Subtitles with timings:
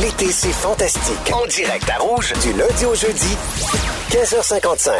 [0.00, 1.32] L'été, c'est fantastique.
[1.32, 3.36] En direct à Rouge, du lundi au jeudi,
[4.10, 4.90] 15h55.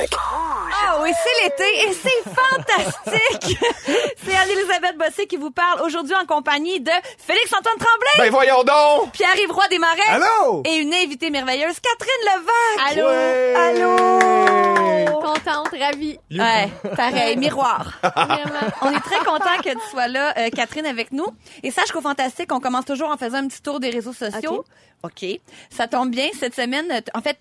[0.86, 3.58] Ah oui, c'est l'été et c'est fantastique!
[4.24, 6.90] c'est Anne-Elisabeth Bossé qui vous parle aujourd'hui en compagnie de
[7.26, 9.12] Félix-Antoine Tremblay, Ben voyons donc!
[9.12, 10.62] Pierre-Yves Roy Desmarais Allô?
[10.64, 12.92] et une invitée merveilleuse, Catherine Levac.
[12.92, 13.08] Allô?
[13.08, 13.54] Ouais!
[13.56, 14.63] Allô?
[15.12, 16.18] Contente, ravie.
[16.30, 17.98] Ouais, pareil, miroir.
[18.02, 18.72] Vraiment.
[18.82, 21.26] On est très content que tu sois là, euh, Catherine, avec nous.
[21.62, 24.64] Et sache qu'au Fantastique, on commence toujours en faisant un petit tour des réseaux sociaux.
[25.02, 25.24] OK.
[25.70, 26.28] Ça tombe bien.
[26.38, 27.38] Cette semaine, en fait,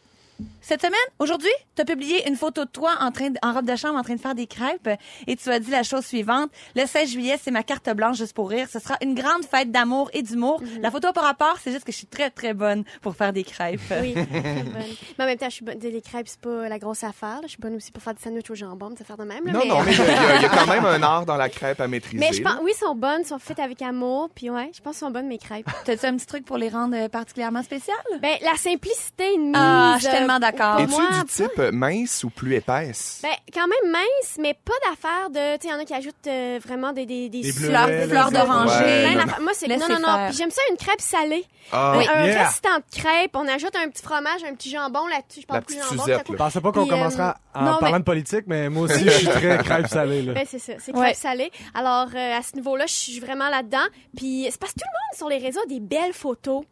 [0.66, 3.66] cette semaine, aujourd'hui, tu as publié une photo de toi en train de- en robe
[3.66, 4.90] de chambre en train de faire des crêpes
[5.28, 6.50] et tu as dit la chose suivante.
[6.76, 8.68] Le 16 juillet, c'est ma carte blanche juste pour rire.
[8.72, 10.62] Ce sera une grande fête d'amour et d'humour.
[10.82, 13.34] La photo a pas rapport, c'est juste que je suis très, très bonne pour faire
[13.34, 13.80] des crêpes.
[14.02, 14.74] Oui, très bonne.
[15.20, 15.78] Mais en même temps, je suis bonne.
[15.80, 17.36] Les crêpes, c'est pas la grosse affaire.
[17.36, 17.42] là.
[17.44, 19.46] Je suis bonne aussi pour faire des sandwichs au jambon, des affaires de même.
[19.46, 21.82] là, Non, non, mais il y, y a quand même un art dans la crêpe
[21.82, 22.18] à maîtriser.
[22.20, 24.82] Mais je pense, oui, elles sont bonnes, elles sont faites avec amour, puis ouais, je
[24.82, 25.68] pense qu'elles sont bonnes mes crêpes.
[25.86, 27.98] T'as-tu un petit truc pour les rendre euh, particulièrement spéciales?
[28.22, 29.54] Ben, la simplicité, une mise.
[29.56, 30.53] Ah, je suis euh, tellement d'accord.
[30.58, 33.20] Pour Es-tu du type mince ou plus épaisse?
[33.24, 35.58] Ben, quand même mince, mais pas d'affaires de.
[35.58, 37.86] Tu sais, il y en a qui ajoutent euh, vraiment des, des, des, Des fleurs-
[37.86, 38.84] Fleurs, bleuets, fleurs d'oranger.
[38.84, 39.42] Ouais, d'affaires.
[39.42, 39.68] Moi, c'est.
[39.68, 40.30] Non, non, non.
[40.32, 41.46] j'aime ça, une crêpe salée.
[41.72, 42.44] Ah, Oui, un yeah.
[42.48, 45.42] restant de crêpe, on ajoute un petit fromage, un petit jambon là-dessus.
[45.42, 46.04] Je La parle plus petite jambon.
[46.04, 46.26] Suzette.
[46.30, 49.04] Je pensais pas qu'on euh, commencera en non, parlant mais- de politique, mais moi aussi,
[49.06, 50.22] je suis très crêpe salée.
[50.24, 50.34] Là.
[50.34, 51.02] Ben, c'est ça, c'est Ouais.
[51.06, 51.52] crêpe salée.
[51.74, 53.86] Alors, euh, à ce niveau-là, je suis vraiment là-dedans.
[54.18, 56.64] Puis, c'est parce que tout le monde sur les réseaux a des belles photos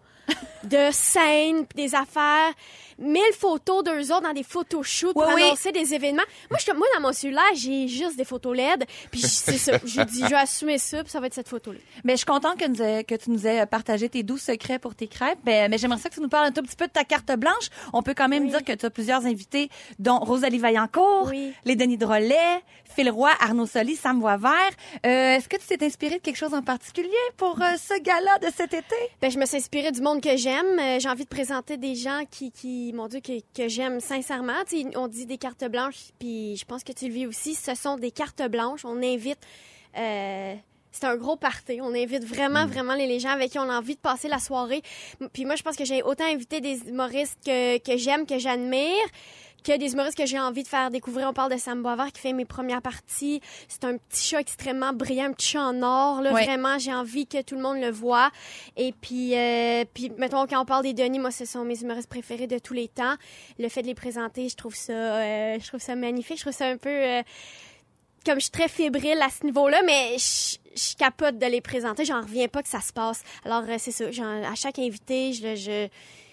[0.63, 2.51] de scènes, des affaires.
[3.01, 5.41] Mille photos d'eux autres dans des photoshoots pour oui.
[5.43, 6.23] annoncer des événements.
[6.49, 8.85] Moi, je, moi, dans mon cellulaire, j'ai juste des photos LED.
[9.11, 9.73] Puis, c'est ça.
[9.83, 11.79] J'ai dit, je vais assumer ça, puis ça va être cette photo-là.
[12.03, 14.79] Mais je suis contente que, nous aies- que tu nous aies partagé tes douze secrets
[14.79, 15.39] pour tes crêpes.
[15.43, 17.31] Ben, mais j'aimerais ça que tu nous parles un tout petit peu de ta carte
[17.37, 17.69] blanche.
[17.93, 18.49] On peut quand même Oui.
[18.49, 21.31] dire que tu as plusieurs invités, dont Rosalie Vaillancourt,
[21.65, 22.35] les Denis Drolet,
[22.95, 24.51] Phil Roy, Arnaud Soli, Sam Boisvert.
[25.05, 28.37] Euh, Est-ce que tu t'es inspiré de quelque chose en particulier pour euh, ce gala
[28.39, 28.95] de cet été?
[29.21, 30.77] Ben, je me suis inspirée du monde que j'aime.
[30.77, 34.53] Euh, j'ai envie de présenter des gens qui, qui mon Dieu, que, que j'aime sincèrement.
[34.95, 37.55] On dit des cartes blanches, puis je pense que tu le vis aussi.
[37.55, 38.85] Ce sont des cartes blanches.
[38.85, 39.39] On invite.
[39.97, 40.55] euh,
[40.91, 41.79] c'est un gros party.
[41.81, 44.81] On invite vraiment, vraiment les, gens avec qui on a envie de passer la soirée.
[45.33, 49.05] Puis moi, je pense que j'ai autant invité des humoristes que, que j'aime, que j'admire,
[49.63, 51.27] que des humoristes que j'ai envie de faire découvrir.
[51.29, 53.41] On parle de Sam Boisvert qui fait mes premières parties.
[53.67, 56.21] C'est un petit chat extrêmement brillant, un petit chat en or.
[56.21, 56.45] Là, Ouais.
[56.45, 58.31] Vraiment, j'ai envie que tout le monde le voit.
[58.77, 62.09] Et puis, euh, puis mettons, quand on parle des Denis, moi, ce sont mes humoristes
[62.09, 63.15] préférés de tous les temps.
[63.59, 66.37] Le fait de les présenter, je trouve ça, euh, je trouve ça magnifique.
[66.37, 66.89] Je trouve ça un peu...
[66.89, 67.21] euh,
[68.25, 72.05] comme je suis très fébrile à ce niveau-là, mais je, je capote de les présenter.
[72.05, 73.23] J'en reviens pas que ça se passe.
[73.45, 74.05] Alors, euh, c'est ça.
[74.05, 75.87] À chaque invité, je, je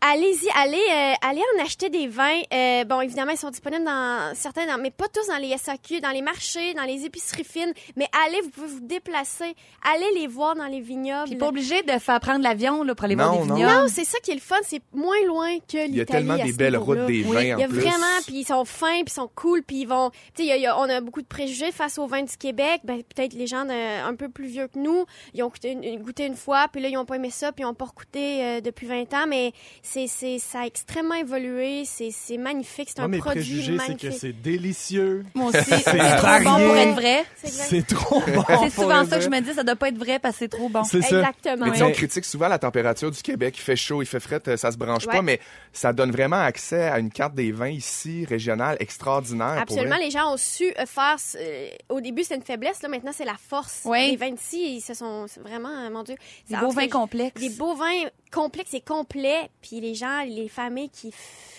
[0.08, 2.40] Allez-y, allez, euh, allez en acheter des vins.
[2.54, 6.00] Euh, bon, évidemment, ils sont disponibles dans certains, dans- mais pas tous dans les SAQ,
[6.00, 7.74] dans les marchés, dans les épiceries fines.
[7.96, 9.56] Mais allez, vous pouvez vous déplacer.
[9.84, 11.30] Allez les voir dans les vignobles.
[11.30, 13.56] Puis pas obligé de faire prendre l'avion là, pour aller voir Non, des non.
[13.56, 13.74] vignobles.
[13.74, 14.58] Non, c'est ça qui est le fun.
[14.64, 15.90] C'est moins loin que l'Italie.
[15.94, 17.80] Il y a tellement des belles routes des Oui, vins Il y en a plus.
[17.80, 20.12] vraiment, puis ils sont fins, puis ils sont cool, puis ils vont.
[20.12, 22.06] Tu sais, il y a- il y a- on a beaucoup de préjugés face aux
[22.06, 22.82] vins du Québec.
[22.84, 25.98] Ben, peut-être les gens de- un peu plus vieux que nous, ils ont goûté une,
[26.04, 28.62] goûté une fois, puis là, ils ont pas aimé ça, puis ils ont pas goûté
[28.62, 29.52] depuis 20 ans, mais
[29.96, 31.84] c'est, c'est, ça a extrêmement évolué.
[31.86, 32.90] C'est, c'est magnifique.
[32.94, 34.12] C'est un mes produit préjugés, c'est magnifique.
[34.12, 35.26] que c'est délicieux.
[35.34, 37.26] Moi aussi, c'est trop bon pour être vrai.
[37.44, 38.44] C'est trop bon.
[38.48, 40.36] C'est pour souvent être ça que je me dis, ça doit pas être vrai parce
[40.36, 40.84] que c'est trop bon.
[40.84, 41.20] C'est ça.
[41.20, 41.68] Exactement.
[41.72, 43.56] Mais on critique souvent la température du Québec.
[43.58, 45.14] Il fait chaud, il fait frais, euh, ça se branche Ouais.
[45.14, 45.40] pas, mais
[45.72, 49.60] ça donne vraiment accès à une carte des vins ici, régionale, extraordinaire.
[49.60, 51.16] Absolument, les gens ont su euh, faire.
[51.40, 53.82] euh, au début, c'était une faiblesse, là, maintenant, c'est la force.
[53.86, 54.12] Oui.
[54.12, 56.16] Les vins d'ici, ils se sont vraiment, mon Dieu.
[56.50, 57.40] Des beaux vins complexes.
[57.40, 59.50] Des beaux vins complexes et complets.
[59.62, 61.14] Puis les gens, les familles qui,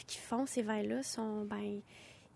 [0.07, 1.81] qui font ces vins-là sont, ben,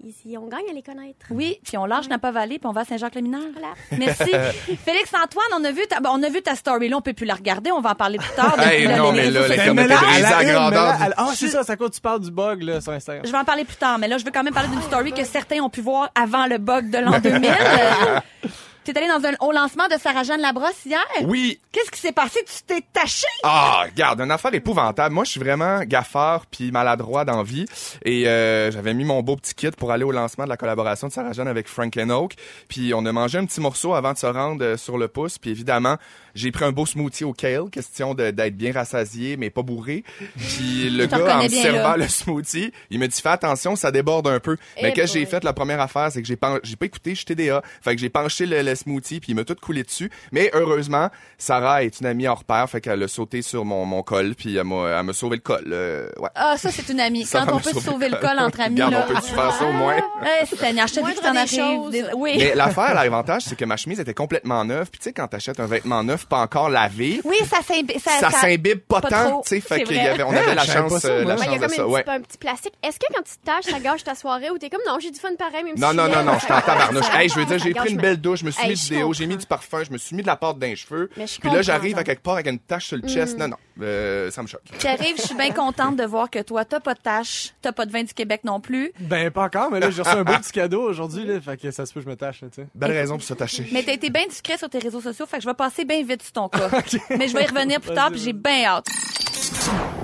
[0.03, 1.27] ils, ils- on gagne à les connaître.
[1.31, 3.43] Oui, puis on lâche Napa Valley, puis on va à Saint-Jacques-le-Mineur.
[3.53, 3.75] Voilà.
[3.99, 4.31] Merci.
[4.85, 7.27] Félix-Antoine, on a vu ta, bon, on a vu ta story là, on peut plus
[7.27, 8.59] la regarder, on va en parler plus tard.
[8.61, 12.31] Hey, non, mais là, les la- Ah, c'est ça, c'est à cause tu parles du
[12.31, 13.27] bug là, sur Instagram.
[13.27, 15.13] Je vais en parler plus tard, mais là, je veux quand même parler d'une story
[15.13, 17.51] que certains ont pu voir avant le bug de l'an 2000.
[18.85, 21.05] T'es allé dans un, au lancement de Sarah-Jeanne Labrosse hier?
[21.25, 22.41] Oui, Qu'est-ce qui s'est passé?
[22.45, 23.29] Tu t'es taché?
[23.45, 25.15] Ah, regarde, une affaire épouvantable.
[25.15, 27.65] Moi, je suis vraiment gaffeur puis maladroit dans vie.
[28.05, 31.07] Et euh, j'avais mis mon beau petit kit pour aller au lancement de la collaboration
[31.07, 32.35] de Sarah Jeanne avec Franklin Oak.
[32.69, 35.39] Puis on a mangé un petit morceau avant de se rendre euh, sur le pouce.
[35.39, 35.97] Puis évidemment,
[36.35, 40.03] j'ai pris un beau smoothie au kale, question d'être bien rassasié, mais pas bourré.
[40.37, 41.99] Puis le gars, en me servant là.
[41.99, 44.57] le smoothie, il me dit, fais attention, ça déborde un peu.
[44.77, 45.45] Eh mais qu'est-ce que j'ai fait?
[45.45, 47.63] La première affaire, c'est que j'ai pas écouté, je suis TDA.
[47.81, 50.11] Fait que j'ai penché le, le smoothie, puis il m'a tout coulé dessus.
[50.33, 51.09] Mais heureusement,
[51.39, 54.57] Sarah est une amie hors pair, fait qu'elle a sauté sur mon, mon col, puis
[54.57, 55.65] elle m'a elle m'a sauvé le col.
[55.73, 56.29] euh, ouais.
[56.35, 57.25] Ah, ça, c'est une amie.
[57.25, 59.07] Ça Quand on peut se sauver sauver le le col entre amis, Regarde, là.
[59.09, 59.97] on peut-tu faire ça au moins?
[60.43, 61.91] Eh, Seigneur, je te dis que t'en arrives.
[61.91, 62.35] Des- Oui.
[62.39, 64.89] Mais l'affaire, l'avantage, c'est que ma chemise était complètement neuve.
[64.91, 67.99] Puis tu sais, quand t'achètes un vêtement neuf, pas encore lavé, Oui, ça s'imbibe.
[67.99, 69.41] Ça, ça, s'imbibe pas, pas tant.
[69.43, 70.09] Tu sais, fait c'est qu'il y vrai.
[70.11, 71.75] avait, on avait Ah, la je chance, euh, la Ouais, il y a chance de
[71.75, 71.83] ça.
[71.83, 72.05] une Ouais.
[72.07, 72.75] un petit plastique.
[72.83, 75.11] Est-ce que quand tu te tâches, ça gâche ta soirée ou t'es comme non, j'ai
[75.11, 76.63] du fun pareil, même Non, si non, je non, suis non, laide, j'étais en ça-
[76.63, 77.07] tabarnouche.
[77.15, 78.89] Hey, je veux dire, j'ai pris une belle douche, je me suis Hey, mis je
[78.89, 80.57] du déo, j'ai mis du parfum, je me suis mis de la pâte.
[80.61, 83.39] Mais je Puis là, j'arrive à quelque part avec une tache sur le chest.
[83.39, 84.63] Non, non, euh, ça me choque.
[84.81, 87.87] J'arrive, je suis bien contente de voir que toi, t'as pas de tâche, t'as pas
[87.87, 88.93] de vin du Québec non plus.
[89.01, 91.41] Ben, pas encore, mais là, j'ai reçu un beau petit cadeau aujourd'hui, là.
[91.41, 92.69] Fait que ça se peut que je me tâche, là, tu sais.
[92.75, 93.69] Belle raison pour s'attacher.
[93.73, 96.03] Mais t'as été bien discret sur tes réseaux sociaux, fait que je vais passer bien
[96.03, 96.69] vite sur ton cas.
[97.11, 98.87] Mais je vais y revenir plus tard, puis j'ai bien hâte.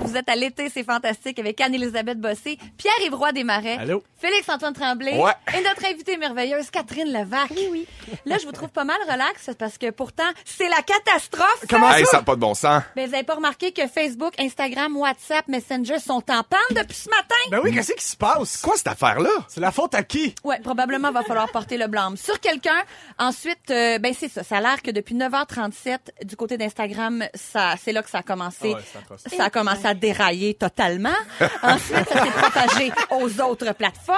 [0.01, 4.03] Vous êtes à l'été, c'est fantastique, avec Anne-Élisabeth Bossé, Pierre-Yves Roy Desmarais, Allô?
[4.19, 5.31] Félix-Antoine Tremblay Ouais.
[5.57, 7.49] et notre invitée merveilleuse, Catherine Levac.
[7.51, 7.87] Oui, oui.
[8.25, 11.65] Là, je vous trouve pas mal relax, parce que pourtant, c'est la catastrophe.
[11.69, 12.11] Comment Hey, ça?
[12.11, 12.83] ça n'a pas de bon sens.
[12.95, 17.09] Mais vous avez pas remarqué que Facebook, Instagram, WhatsApp, Messenger sont en panne depuis ce
[17.09, 17.35] matin?
[17.51, 18.57] Ben oui, qu'est-ce qui se passe?
[18.61, 19.29] Quoi, cette affaire-là?
[19.49, 20.33] C'est la faute à qui?
[20.43, 22.81] Ouais, probablement va falloir porter le blâme sur quelqu'un.
[23.19, 24.43] Ensuite, euh, ben c'est ça.
[24.43, 28.23] Ça a l'air que depuis 9h37 du côté d'Instagram, ça, c'est là que ça a
[28.23, 28.71] commencé.
[28.73, 29.23] Ah ouais, c'est atroce.
[29.37, 31.09] Ça a commencé à dérailler totalement.
[31.63, 34.17] Ensuite, ça s'est propagé aux autres plateformes.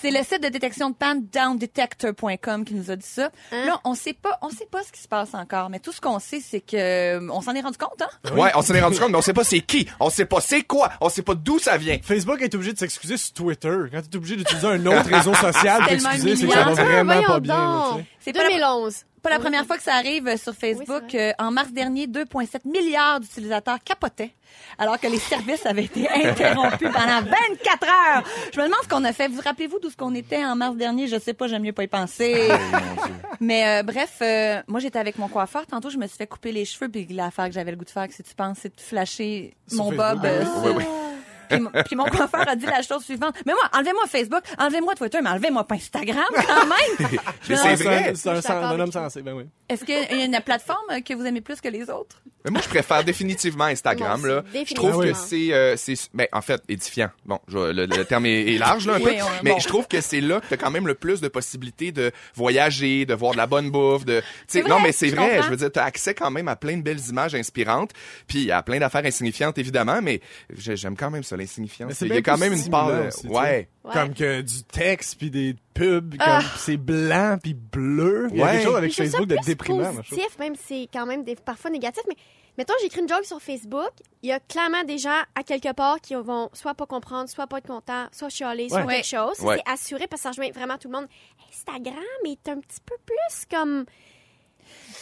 [0.00, 3.30] C'est le site de détection de panne downdetector.com qui nous a dit ça.
[3.52, 6.00] Là, on sait pas, on sait pas ce qui se passe encore, mais tout ce
[6.00, 8.32] qu'on sait, c'est que euh, on s'en est rendu compte, hein?
[8.36, 9.86] Ouais, on s'en est rendu compte, mais on sait pas c'est qui.
[9.98, 10.90] On sait pas c'est quoi.
[11.00, 11.98] On sait pas d'où ça vient.
[12.02, 13.76] Facebook est obligé de s'excuser sur Twitter.
[13.92, 16.72] Quand tu es obligé d'utiliser un autre réseau social pour t'excuser, c'est que ça va
[16.84, 17.98] vraiment pas bien, là, donc.
[17.98, 18.06] tu sais.
[18.20, 18.94] C'est pas la- 2011.
[19.22, 21.02] Pas la première fois que ça arrive euh, sur Facebook.
[21.12, 24.32] Oui, Euh, en mars dernier, 2,7 milliards d'utilisateurs capotaient,
[24.78, 28.22] alors que les services avaient été interrompus pendant 24 heures.
[28.52, 29.28] Je me demande ce qu'on a fait.
[29.28, 31.06] Vous rappelez-vous d'où ce qu'on était en mars dernier?
[31.06, 32.48] Je sais pas, j'aime mieux pas y penser.
[33.40, 35.66] Mais euh, bref, euh, moi j'étais avec mon coiffeur.
[35.66, 36.88] Tantôt, je me suis fait couper les cheveux.
[36.88, 39.84] Puis l'affaire que j'avais le goût de faire, si tu penses, c'est de flasher Sur
[39.84, 40.24] mon Facebook, bob.
[40.24, 40.46] euh, oui.
[40.64, 40.84] sur- Oui, oui.
[41.50, 43.34] Puis, mon- puis mon coiffeur a dit la chose suivante.
[43.46, 47.10] Mais moi, enlevez-moi Facebook, enlevez-moi Twitter, mais enlevez-moi pas Instagram quand même.
[47.48, 48.12] Mais c'est vrai.
[48.14, 49.44] C'est un, homme sensé, ben oui.
[49.68, 52.22] Est-ce qu'il y a une plateforme que vous aimez plus que les autres?
[52.44, 54.20] Mais moi, je préfère définitivement Instagram.
[54.20, 54.42] Moi Là.
[54.54, 55.26] aussi, Je trouve que définitivement.
[55.28, 57.10] c'est, euh, c'est, ben, en fait, édifiant.
[57.26, 59.58] Bon, je- le, le terme est, est large là un peu, ouais, mais bon.
[59.58, 63.04] je trouve que c'est là que t'as quand même le plus de possibilités de voyager,
[63.06, 65.28] de voir de la bonne bouffe, de, tu vrai, non mais c'est vrai.
[65.34, 65.42] comprends.
[65.42, 67.90] Je veux dire, t'as accès quand même à plein de belles images inspirantes,
[68.26, 70.20] puis à plein d'affaires insignifiantes évidemment, mais
[70.56, 71.88] j'ai- j'aime quand même ça l'insignifiance.
[71.88, 73.28] Mais c'est Il y a quand même une part, de- aussi, sais.
[73.28, 73.68] ouais.
[73.84, 73.92] Ouais.
[73.92, 76.38] Comme que du texte, puis des pubs, Ah.
[76.40, 78.28] comme c'est blanc, puis bleu.
[78.30, 78.52] Il y a Ouais.
[78.52, 82.02] quelque chose avec Facebook de déprimant, positif, même si c'est quand même des, parfois négatif.
[82.08, 82.16] Mais
[82.58, 83.90] mettons, j'écris une joke sur Facebook.
[84.22, 87.46] Il y a clairement des gens à quelque part qui vont soit pas comprendre, soit
[87.46, 89.34] pas être contents, soit chialer, soit quelque chose.
[89.38, 91.08] C'est assuré parce que ça rejoint vraiment tout le monde.
[91.50, 91.94] Instagram
[92.26, 93.84] est un petit peu plus comme.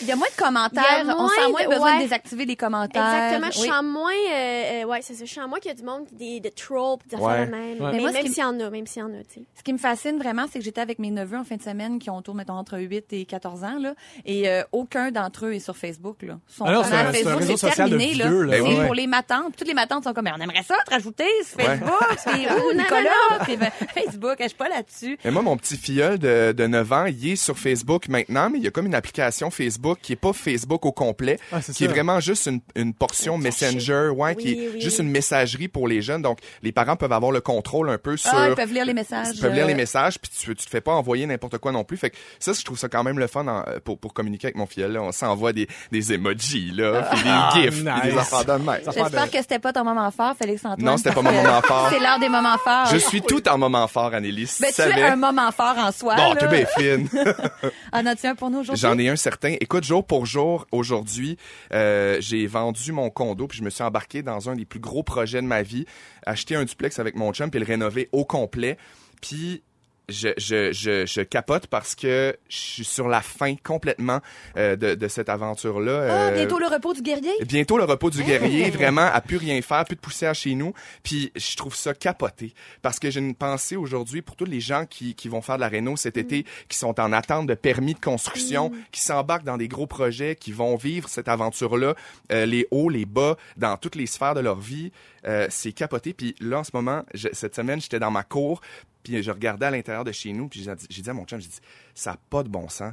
[0.01, 1.05] Il y a moins de commentaires.
[1.19, 1.97] On sent moins de- besoin ouais.
[1.99, 3.03] de désactiver les commentaires.
[3.03, 3.51] Exactement.
[3.51, 3.69] Je Oui.
[3.69, 4.13] sens moins.
[4.13, 5.25] euh, euh, ouais, c'est ça.
[5.25, 7.33] Je sens moins qu'il y a du monde, des, des trolls, pis des Ouais.
[7.33, 7.63] affaires de même.
[7.63, 7.77] Ouais.
[7.81, 9.35] Mais, Mais moi, même qui- s'il y en a, même s'il y en a, tu
[9.35, 9.43] sais.
[9.57, 11.99] Ce qui me fascine vraiment, c'est que j'étais avec mes neveux en fin de semaine
[11.99, 15.55] qui ont autour, mettons, entre 8 et 14 ans, là, et euh, aucun d'entre eux
[15.55, 16.23] est sur Facebook.
[16.23, 16.39] Là.
[16.49, 18.13] Ils sont non, vraiment c'est un- Facebook, réseau c'est social de terminé.
[18.25, 18.57] vieux, là.
[18.59, 18.65] là.
[18.65, 19.57] C'est Ben pour les matantes.
[19.57, 21.65] Toutes les matantes sont comme, Ben, on aimerait ça te rajouter sur Ouais.
[21.79, 21.89] Facebook.
[22.27, 25.19] Puis, ouh, Non, Nicolas, puis, ben, Facebook, je suis pas là-dessus.
[25.25, 28.59] Mais moi, mon petit filleul de, de 9 ans, il est sur Facebook maintenant, mais
[28.59, 31.85] il y a comme une application Facebook qui est pas Facebook au complet, Ah, qui
[31.85, 33.39] est vraiment juste une, une portion.
[33.39, 36.23] Messenger, ouais, qui Oui, est oui, juste une messagerie pour les jeunes.
[36.23, 38.31] Donc, les parents peuvent avoir le contrôle un peu sur...
[38.35, 39.29] Ah, ils peuvent lire les messages.
[39.35, 41.73] Ils peuvent lire euh, les messages, puis tu, tu te fais pas envoyer n'importe quoi
[41.73, 41.97] non plus.
[41.97, 44.49] Fait que ça, je trouve ça quand même le fun en- euh, pour, pour communiquer
[44.49, 44.93] avec mon filleul.
[44.93, 45.03] Là.
[45.03, 48.53] On s'envoie des, des emojis, là, puis des Ah, gifs, puis des affaires de.
[48.95, 50.85] J'espère que c'était pas ton moment fort, Félix Antoine.
[50.85, 51.89] Non, c'était pas mon moment fort.
[51.93, 52.87] C'est l'heure des moments forts.
[52.93, 54.59] Je suis tout en moment fort, Annelise.
[54.61, 56.15] Ben, tu es un moment fort en soi.
[56.17, 57.09] Bon, t'es bien fine.
[57.93, 58.81] En as-tu un pour nous aujourd'hui?
[58.81, 59.57] J'en ai un certain.
[59.71, 61.37] Écoute, jour pour jour, aujourd'hui,
[61.75, 65.03] euh, j'ai vendu mon condo puis je me suis embarqué dans un des plus gros
[65.03, 65.85] projets de ma vie,
[66.25, 68.79] acheter un duplex avec mon chum puis le rénover au complet.
[69.21, 69.63] Puis
[70.09, 74.21] je, je, je, je capote parce que je suis sur la fin complètement
[74.57, 76.07] euh, de, de cette aventure-là.
[76.09, 77.33] Ah, Euh, bientôt le repos du guerrier?
[77.47, 80.73] Bientôt le repos du guerrier, vraiment à plus rien faire, plus de poussière chez nous.
[81.03, 84.87] Puis je trouve ça capoté parce que j'ai une pensée aujourd'hui pour tous les gens
[84.87, 87.95] qui, qui vont faire de la réno cet été, qui sont en attente de permis
[87.95, 91.95] de construction, qui s'embarquent dans des gros projets, qui vont vivre cette aventure-là,
[92.33, 94.91] euh, les hauts, les bas, dans toutes les sphères de leur vie.
[95.27, 96.15] Euh, c'est capoté.
[96.15, 98.61] Puis là, en ce moment, cette semaine, j'étais dans ma cour,
[99.03, 101.25] puis je regardais à l'intérieur de chez nous, puis j'ai dit- j'ai dit à mon
[101.25, 101.61] chum, j'ai dit,
[101.95, 102.93] ça n'a pas de bon sens.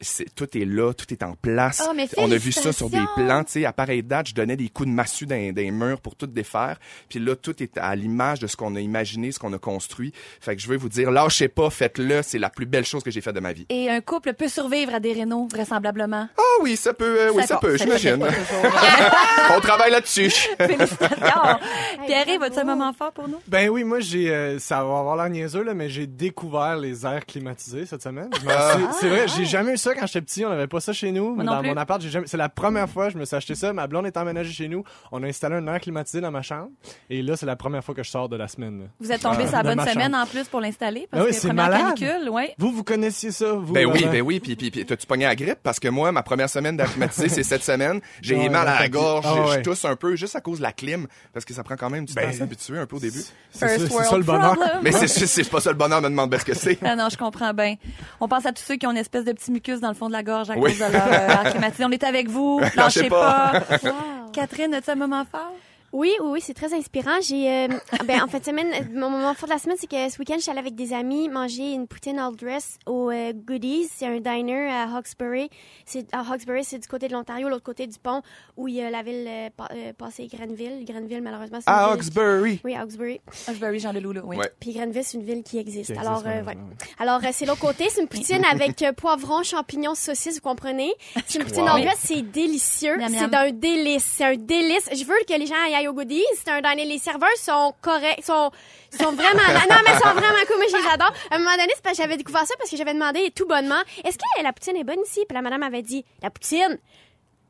[0.00, 1.82] C'est- tout est là, tout est en place.
[1.88, 4.34] Oh, mais On a vu ça sur des plans, tu sais, à pareille date, je
[4.34, 6.78] donnais des coups de massue dans, dans les murs pour tout défaire.
[7.08, 10.12] Puis là, tout est à l'image de ce qu'on a imaginé, ce qu'on a construit.
[10.40, 13.10] Fait que je veux vous dire, lâchez pas, faites-le, c'est la plus belle chose que
[13.10, 13.64] j'ai faite de ma vie.
[13.70, 16.28] Et un couple peut survivre à des rénaux, vraisemblablement.
[16.36, 18.22] Ah oui, ça peut, euh, oui, ça, Ça peut, j'imagine.
[19.56, 20.30] On travaille là-dessus.
[20.58, 21.58] Félicitations.
[22.06, 23.38] Pierre, vas-tu un moment fort pour nous?
[23.46, 27.06] Ben oui, moi, j'ai, euh, ça va avoir l'air niaiseux, là, mais j'ai découvert les
[27.06, 28.30] airs climatisés cette semaine.
[28.48, 28.76] Ah.
[29.00, 30.44] C'est vrai, j'ai jamais eu ça quand j'étais petit.
[30.44, 31.34] On n'avait pas ça chez nous.
[31.34, 31.68] Moi non dans plus.
[31.70, 33.72] mon appart, j'ai jamais, c'est la première fois que je me suis acheté ça.
[33.72, 34.84] Ma blonde est emménagée chez nous.
[35.12, 36.68] On a installé un air climatisé dans ma chambre.
[37.10, 38.80] Et là, c'est la première fois que je sors de la semaine.
[38.80, 38.86] là.
[39.00, 40.24] Vous êtes tombé sur la bonne ma semaine chambre.
[40.24, 41.94] en plus pour l'installer parce Ah oui, que c'est première malade.
[41.98, 42.54] canicule, ouais.
[42.58, 43.72] Vous, vous connaissiez ça, vous?
[43.72, 45.58] Ben oui, ben oui, puis puis puis t'as-tu pogné la grippe?
[45.62, 48.88] Parce que moi ma première semaine d'acclimatisé c'est cette semaine, j'ai Ouais, mal à la
[48.88, 49.62] gorge, ah je ouais.
[49.62, 52.04] tousse un peu juste à cause de la clim parce que ça prend quand même
[52.04, 53.22] du temps Ben, à s'habituer un peu au début.
[53.50, 54.54] C'est ça, First c'est world ça le bonheur.
[54.56, 54.80] problem.
[54.82, 56.78] Mais c'est c'est pas ça le bonheur me demande ce que c'est.
[56.82, 57.76] Ah non, je comprends bien.
[58.20, 60.08] On pense à tous ceux qui ont une espèce de petit mucus dans le fond
[60.08, 60.70] de la gorge à Oui.
[60.76, 61.84] cause de leur euh.
[61.86, 62.58] On est avec vous.
[62.76, 63.60] Lâchez Lâchez pas.
[63.68, 63.76] pas.
[63.88, 63.92] Wow.
[64.32, 65.52] Catherine, as-tu un moment fort?
[65.96, 67.18] Oui, oui, oui, c'est très inspirant.
[67.22, 67.68] J'ai, euh,
[68.04, 70.42] ben, en fait, semaine, mon moment fort de la semaine, c'est que ce week-end, je
[70.42, 73.88] suis allée avec des amis manger une poutine all dress au euh, Goodies.
[73.94, 75.48] C'est un diner à Hawkesbury.
[75.86, 78.20] C'est à Hawkesbury, c'est du côté de l'Ontario, l'autre côté du pont,
[78.58, 80.84] où il y a la ville euh, pa- passée Grenville.
[80.84, 82.60] Grenville, malheureusement, c'est ville- Hawkesbury.
[82.62, 83.20] Oui, à Hawkesbury.
[83.48, 84.36] Ashbury, Jean Leloup, là, oui.
[84.36, 84.50] Ouais.
[84.60, 85.86] Puis Grenville, c'est une ville qui existe.
[85.86, 86.56] Qui existe, Alors, euh, ouais.
[86.98, 87.86] Alors, euh, c'est l'autre côté.
[87.88, 90.92] C'est une poutine avec euh, poivrons, champignons, saucisses, vous comprenez?
[91.26, 91.68] C'est une poutine Wow.
[91.70, 92.96] en dress, c'est délicieux.
[92.98, 93.20] Miam, miam.
[93.22, 94.04] C'est d'un délice.
[94.04, 94.88] C'est un délice.
[94.92, 96.24] Je veux que les gens aillent au goodies.
[96.34, 96.84] C'est un diner.
[96.84, 98.50] Les serveurs sont corrects, sont,
[98.90, 100.56] sont vraiment, non, mais sont vraiment cool.
[100.56, 101.12] Moi, je les adore.
[101.30, 103.46] À un moment donné, c'est parce que j'avais découvert ça parce que j'avais demandé tout
[103.46, 105.24] bonnement, est-ce que la poutine est bonne ici?
[105.28, 106.78] Puis la madame avait dit, la poutine,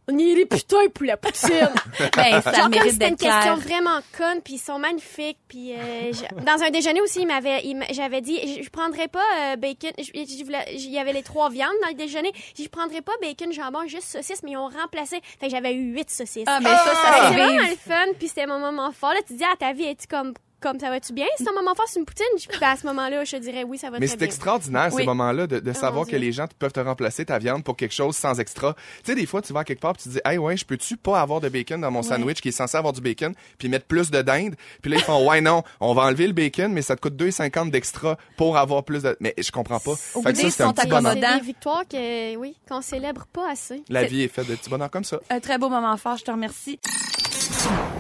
[0.08, 1.50] on irait putain pour la poutine.
[2.16, 3.32] Ben, ça Genre comme c'était une clair.
[3.34, 7.26] question vraiment conne, puis ils sont magnifiques, puis euh, je- dans un déjeuner aussi, il
[7.26, 11.12] m'avait, j'avais dit, je, je prendrais pas euh, bacon, je- je voulais- il y avait
[11.12, 14.42] les trois viandes dans le déjeuner, J'ai dit, je prendrais pas bacon, jambon, juste saucisses,
[14.42, 16.44] mais ils ont remplacé, fait que j'avais eu huit saucisses.
[16.46, 18.92] Ah, mais ça, Fait que ça c'est fait vraiment le fun, puis c'était mon moment
[18.92, 19.12] fort.
[19.12, 21.26] Là, tu dis, ah, ta vie, es-tu comme, comme ça va-tu bien?
[21.38, 23.64] Si ton moment fort, c'est une poutine, je- ben, à ce moment-là, je te dirais
[23.64, 24.26] oui, ça va Mais très c'est bien.
[24.26, 25.02] extraordinaire Oui.
[25.02, 27.94] ces moments-là de, de savoir que les gens peuvent te remplacer ta viande pour quelque
[27.94, 28.75] chose sans extra.
[28.75, 30.56] Tu sais des fois tu vas à quelque part puis tu te dis "Hey ouais,
[30.56, 33.34] je peux-tu pas avoir de bacon dans mon sandwich qui est censé avoir du bacon
[33.58, 36.32] puis mettre plus de dinde?" Puis là ils font "Ouais non, on va enlever le
[36.32, 39.92] bacon mais ça te coûte 2,50 d'extra pour avoir plus de mais je comprends pas."
[40.14, 41.12] Au Fait que ça c'est un sont petit bonheur.
[41.14, 43.82] C'est des victoires que, oui, qu'on célèbre pas assez.
[43.88, 45.20] La C'est- vie est faite de petits bonheurs comme ça.
[45.30, 46.78] Un très beau moment fort, je te remercie.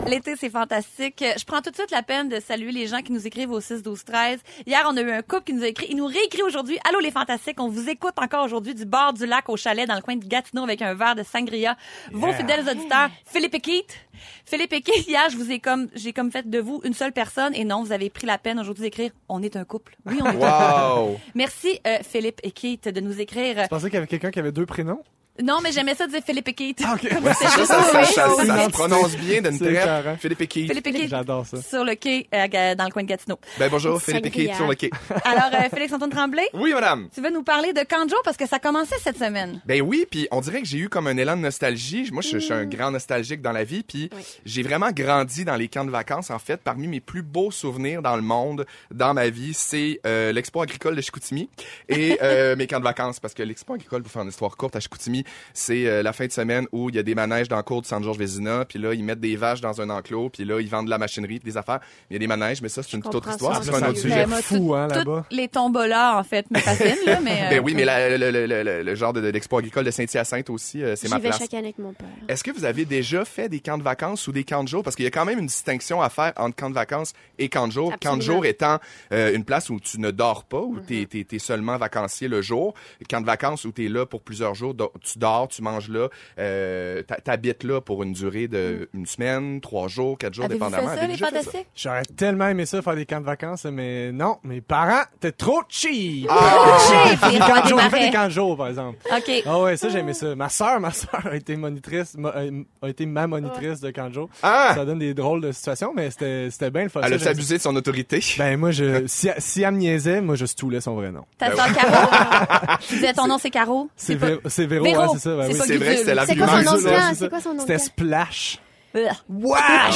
[0.10, 1.24] L'été, c'est fantastique.
[1.36, 3.60] Je prends tout de suite la peine de saluer les gens qui nous écrivent au
[3.60, 4.40] 6 12 13.
[4.64, 5.86] Hier, on a eu un couple qui nous a écrit.
[5.90, 6.78] Il nous réécrit aujourd'hui.
[6.88, 9.96] Allô les fantastiques, on vous écoute encore aujourd'hui du bord du lac au chalet dans
[9.96, 11.76] le coin de Gatineau avec un verre de sangria.
[12.12, 13.98] Vos fidèles auditeurs, Philippe et Keith.
[14.44, 17.12] Philippe et Keith, hier, je vous ai comme, j'ai comme fait de vous une seule
[17.12, 19.10] personne et non, vous avez pris la peine aujourd'hui d'écrire.
[19.28, 19.96] On est un couple.
[20.06, 21.10] Oui, on est un couple.
[21.10, 21.20] Wow.
[21.34, 23.64] Merci, euh, Philippe et Keith, de nous écrire.
[23.64, 25.02] Je pensais qu'il y avait quelqu'un qui avait deux prénoms.
[25.42, 26.82] Non, mais j'aimais ça dire Philippe et Keith.
[26.84, 27.02] Ah, ok.
[27.02, 30.18] Ouais, c'est ça, ça, ça, ça, se prononce bien d'une traite.
[30.20, 30.68] Philippe et Keith.
[30.68, 31.08] Philippe et Keith.
[31.10, 31.60] J'adore ça.
[31.62, 33.38] Sur le quai, euh, dans le coin de Gatineau.
[33.58, 34.32] Ben bonjour, Philippe.
[34.32, 34.90] Keith sur le quai.
[35.24, 37.08] Alors, euh, Félix-Antoine Tremblay, Oui madame.
[37.14, 39.60] tu veux nous parler de Kanjo parce que ça commençait cette semaine.
[39.66, 42.08] Ben oui, puis on dirait que j'ai eu comme un élan de nostalgie.
[42.12, 44.22] Moi, je, je suis un grand nostalgique dans la vie, puis Oui.
[44.44, 46.30] j'ai vraiment grandi dans les camps de vacances.
[46.30, 50.32] En fait, parmi mes plus beaux souvenirs dans le monde, dans ma vie, c'est euh,
[50.32, 51.48] l'expo agricole de Chicoutimi
[51.88, 53.20] et euh, mes camps de vacances.
[53.20, 56.26] Parce que l'expo agricole, pour faire une histoire courte, à Chicoutimi, c'est euh, la fin
[56.26, 58.64] de semaine où il y a des manèges dans le cours de San Georges Vézina,
[58.64, 60.98] puis là, ils mettent des vaches dans un enclos, puis là, ils vendent de la
[60.98, 61.80] machinerie, puis des affaires.
[62.10, 63.62] Il y a des manèges, mais ça, c'est une toute autre histoire.
[63.62, 64.26] C'est un autre sujet.
[64.42, 65.24] fou, hein, là-bas.
[65.30, 67.42] les tombolas, en fait, me fascinent, là, mais...
[67.44, 69.84] euh, Ben oui, mais la- le, le- le- le- le genre de, de l'expo agricole
[69.84, 71.40] de Saint-Hyacinthe aussi, euh, c'est ma J'y vais place.
[71.40, 72.06] chaque année avec mon père.
[72.28, 74.82] Est-ce que vous avez déjà fait des camps de vacances ou des camps de jour?
[74.82, 77.48] Parce qu'il y a quand même une distinction à faire entre camp de vacances et
[77.48, 77.92] camp de jour.
[78.00, 78.78] Camp de jour étant
[79.12, 81.06] euh, une place où tu ne dors pas, où Mm-hmm.
[81.26, 82.74] tu es, seulement vacancier le jour.
[83.08, 84.74] Camp de vacances où tu es là pour plusieurs jours.
[85.02, 86.08] Tu dors, tu manges là,
[86.38, 90.94] euh, t'habites là pour une durée de une semaine, trois jours, quatre jours, fait dépendamment.
[90.94, 91.26] ça, les fait ça?
[91.26, 91.66] fantastiques?
[91.74, 95.62] J'aurais tellement aimé ça, faire des camps de vacances, mais non, mes parents, t'es trop
[95.68, 96.26] cheap!
[96.30, 96.78] Ah!
[97.22, 98.98] Les Des camps de jour, j'ai fait des camps de jour, par exemple.
[99.10, 99.30] OK.
[99.46, 100.34] Ah ouais, ça, j'aimais ça.
[100.36, 104.08] Ma sœur, ma sœur a été monitrice, mo- euh, a été ma monitrice de camp
[104.08, 104.28] de jour.
[104.42, 104.72] Ah!
[104.74, 107.00] Ça donne des drôles de situations, mais c'était, c'était bien le fun.
[107.02, 108.20] Elle a abusé de son autorité?
[108.38, 111.24] Ben, moi, je, si, si elle me niaisait, moi, je stoulais son vrai nom.
[111.38, 112.76] Ta sœur Caro.
[112.88, 113.88] tu disais ton nom, c'est Caro?
[113.96, 114.84] C'est, Véro.
[115.12, 115.36] Ouais, c'est ça.
[115.36, 115.58] ben C'est oui.
[115.58, 117.78] pas C'est vrai que c'était la C'est plus quoi son nom Ouais, C'était?
[117.78, 118.58] Splash.
[118.96, 119.08] Ugh.
[119.54, 119.90] Ah.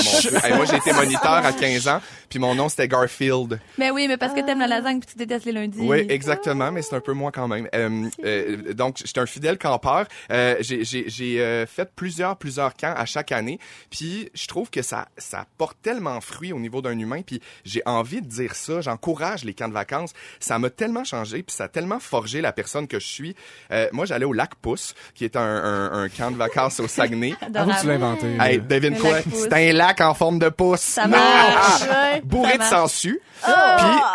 [0.44, 3.58] Hey, moi, j'ai été moniteur à 15 ans, puis mon nom, c'était Garfield.
[3.78, 5.78] Mais oui, mais parce que t'aimes la lasagne puis tu détestes les lundis.
[5.80, 7.68] Oui, exactement, mais c'est un peu moi quand même.
[7.74, 10.06] Euh, euh, donc, j'étais un fidèle campeur.
[10.30, 13.58] Euh, j'ai euh, fait plusieurs, plusieurs camps à chaque année.
[13.90, 17.22] Puis, je trouve que ça, ça porte tellement fruit au niveau d'un humain.
[17.22, 18.80] Puis, j'ai envie de dire ça.
[18.80, 20.12] J'encourage les camps de vacances.
[20.40, 23.36] Ça m'a tellement changé, puis ça a tellement forgé la personne que je suis.
[23.70, 26.88] Euh, moi, j'allais au lac Pousse, qui est un, un, un camp de vacances au
[26.88, 27.34] Saguenay.
[27.50, 28.26] Que tu l'as inventé.
[28.40, 28.64] Hey, là.
[28.90, 29.18] Devine quoi?
[29.32, 30.80] C'est un lac en forme de pouce.
[30.80, 31.82] Ça marche.
[31.82, 32.20] Ouais.
[32.22, 33.20] bourré Ça de sangsues.
[33.42, 33.52] Puis,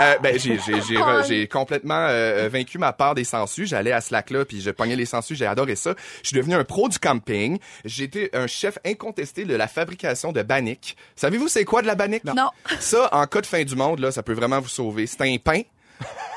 [0.01, 0.37] euh, ben,
[1.27, 3.65] j'ai, complètement euh, vaincu ma part des sangsues.
[3.65, 5.35] J'allais à ce lac-là, puis je pognais les sangsues.
[5.35, 5.95] J'ai adoré ça.
[6.21, 7.59] Je suis devenu un pro du camping.
[8.05, 10.95] Été un chef incontesté de la fabrication de banniques.
[11.15, 12.23] Savez-vous c'est quoi de la bannique?
[12.23, 12.49] Non.
[12.79, 15.07] Ça, en cas de fin du monde, là, ça peut vraiment vous sauver.
[15.07, 15.61] C'est un pain,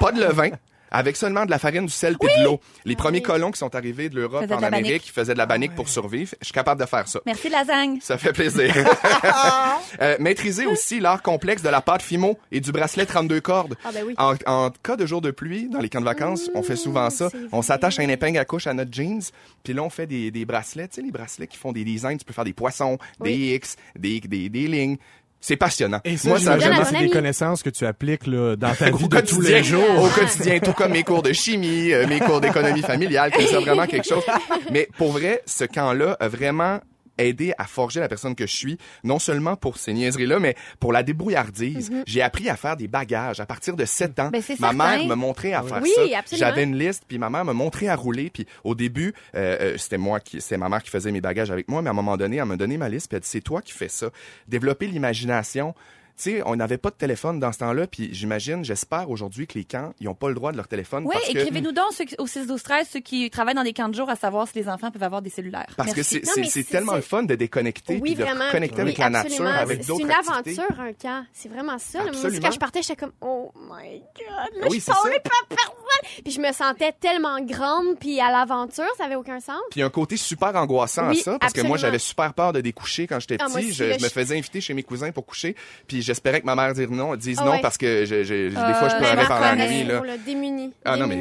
[0.00, 0.50] pas de levain.
[0.90, 2.60] Avec seulement de la farine, du sel et de l'eau.
[2.84, 5.74] Les premiers colons qui sont arrivés de l'Europe en Amérique, ils faisaient de la bannique
[5.74, 6.34] pour survivre.
[6.40, 7.20] Je suis capable de faire ça.
[7.26, 7.98] Merci, lasagne.
[8.00, 8.74] Ça fait plaisir.
[10.00, 13.76] Euh, maîtriser aussi l'art complexe de la pâte Fimo et du bracelet 32 cordes.
[13.84, 14.14] Ah, ben oui.
[14.18, 17.10] En, en cas de jour de pluie, dans les camps de vacances, on fait souvent
[17.10, 17.30] ça.
[17.52, 19.22] On s'attache à une épingle à couche à notre jeans,
[19.64, 22.16] puis là on fait des, des bracelets, tu sais les bracelets qui font des designs,
[22.16, 24.96] tu peux faire des poissons, des X, des, des, des lignes.
[25.40, 26.00] C'est passionnant.
[26.04, 29.20] Et ça, Moi, ça c'est des connaissances que tu appliques là, dans ta vie de
[29.20, 29.84] tous les jours.
[30.02, 33.60] au quotidien, tout comme mes cours de chimie, euh, mes cours d'économie familiale, que ça
[33.60, 34.24] vraiment quelque chose.
[34.72, 36.80] Mais pour vrai, ce camp-là a vraiment
[37.18, 40.92] aidé à forger la personne que je suis, non seulement pour ces niaiseries-là, mais pour
[40.92, 41.90] la débrouillardise.
[42.06, 44.30] J'ai appris à faire des bagages à partir de 7 ans.
[44.30, 44.72] Ben, ma certain.
[44.72, 46.36] mère me montrait à faire Oui, ça.
[46.36, 48.30] J'avais une liste, puis ma mère me montrait à rouler.
[48.30, 51.50] Puis au début, euh, euh, c'était moi qui, c'est ma mère qui faisait mes bagages
[51.50, 53.28] avec moi, mais à un moment donné, elle m'a donné ma liste, puis elle dit
[53.28, 54.10] c'est toi qui fais ça.
[54.46, 55.74] Développer l'imagination.
[56.18, 59.56] Tu sais, on n'avait pas de téléphone dans ce temps-là, puis j'imagine, j'espère aujourd'hui que
[59.56, 62.06] les camps, ils ont pas le droit de leur téléphone Oui, que écrivez-nous donc ceux
[62.06, 64.48] qui- au 6 12 13 ceux qui travaillent dans des camps de jour à savoir
[64.48, 65.72] si les enfants peuvent avoir des cellulaires.
[65.76, 66.20] parce que Merci.
[66.22, 68.50] c'est c'est- c'est c'est- tellement c'est- le fun de déconnecter puis de vraiment.
[68.50, 70.60] connecter Oui, avec la nature, avec C'est d'autres une activités.
[70.60, 71.24] aventure, un camp.
[71.32, 72.02] C'est vraiment ça.
[72.02, 72.10] Moi
[72.42, 74.92] quand je partais, j'étais comme, oh my God, là, Oui, je c'est
[76.28, 79.56] Puis je me sentais tellement grande, puis à l'aventure, ça avait aucun sens.
[79.70, 81.98] Puis il y a un côté super angoissant Oui, à ça, parce que moi, j'avais
[81.98, 83.70] super peur de découcher quand j'étais Ah, petit.
[83.70, 86.74] aussi, je, me faisais inviter chez mes cousins pour coucher, puis j'espérais que ma mère
[86.74, 87.60] dise non, dise Ah non ouais.
[87.62, 88.14] parce que je,
[88.50, 89.84] des Euh, fois, je ben, pleurais pendant la nuit.
[89.84, 90.02] Là.
[90.04, 90.70] Là, démunie.
[90.84, 91.16] Ah non, mais,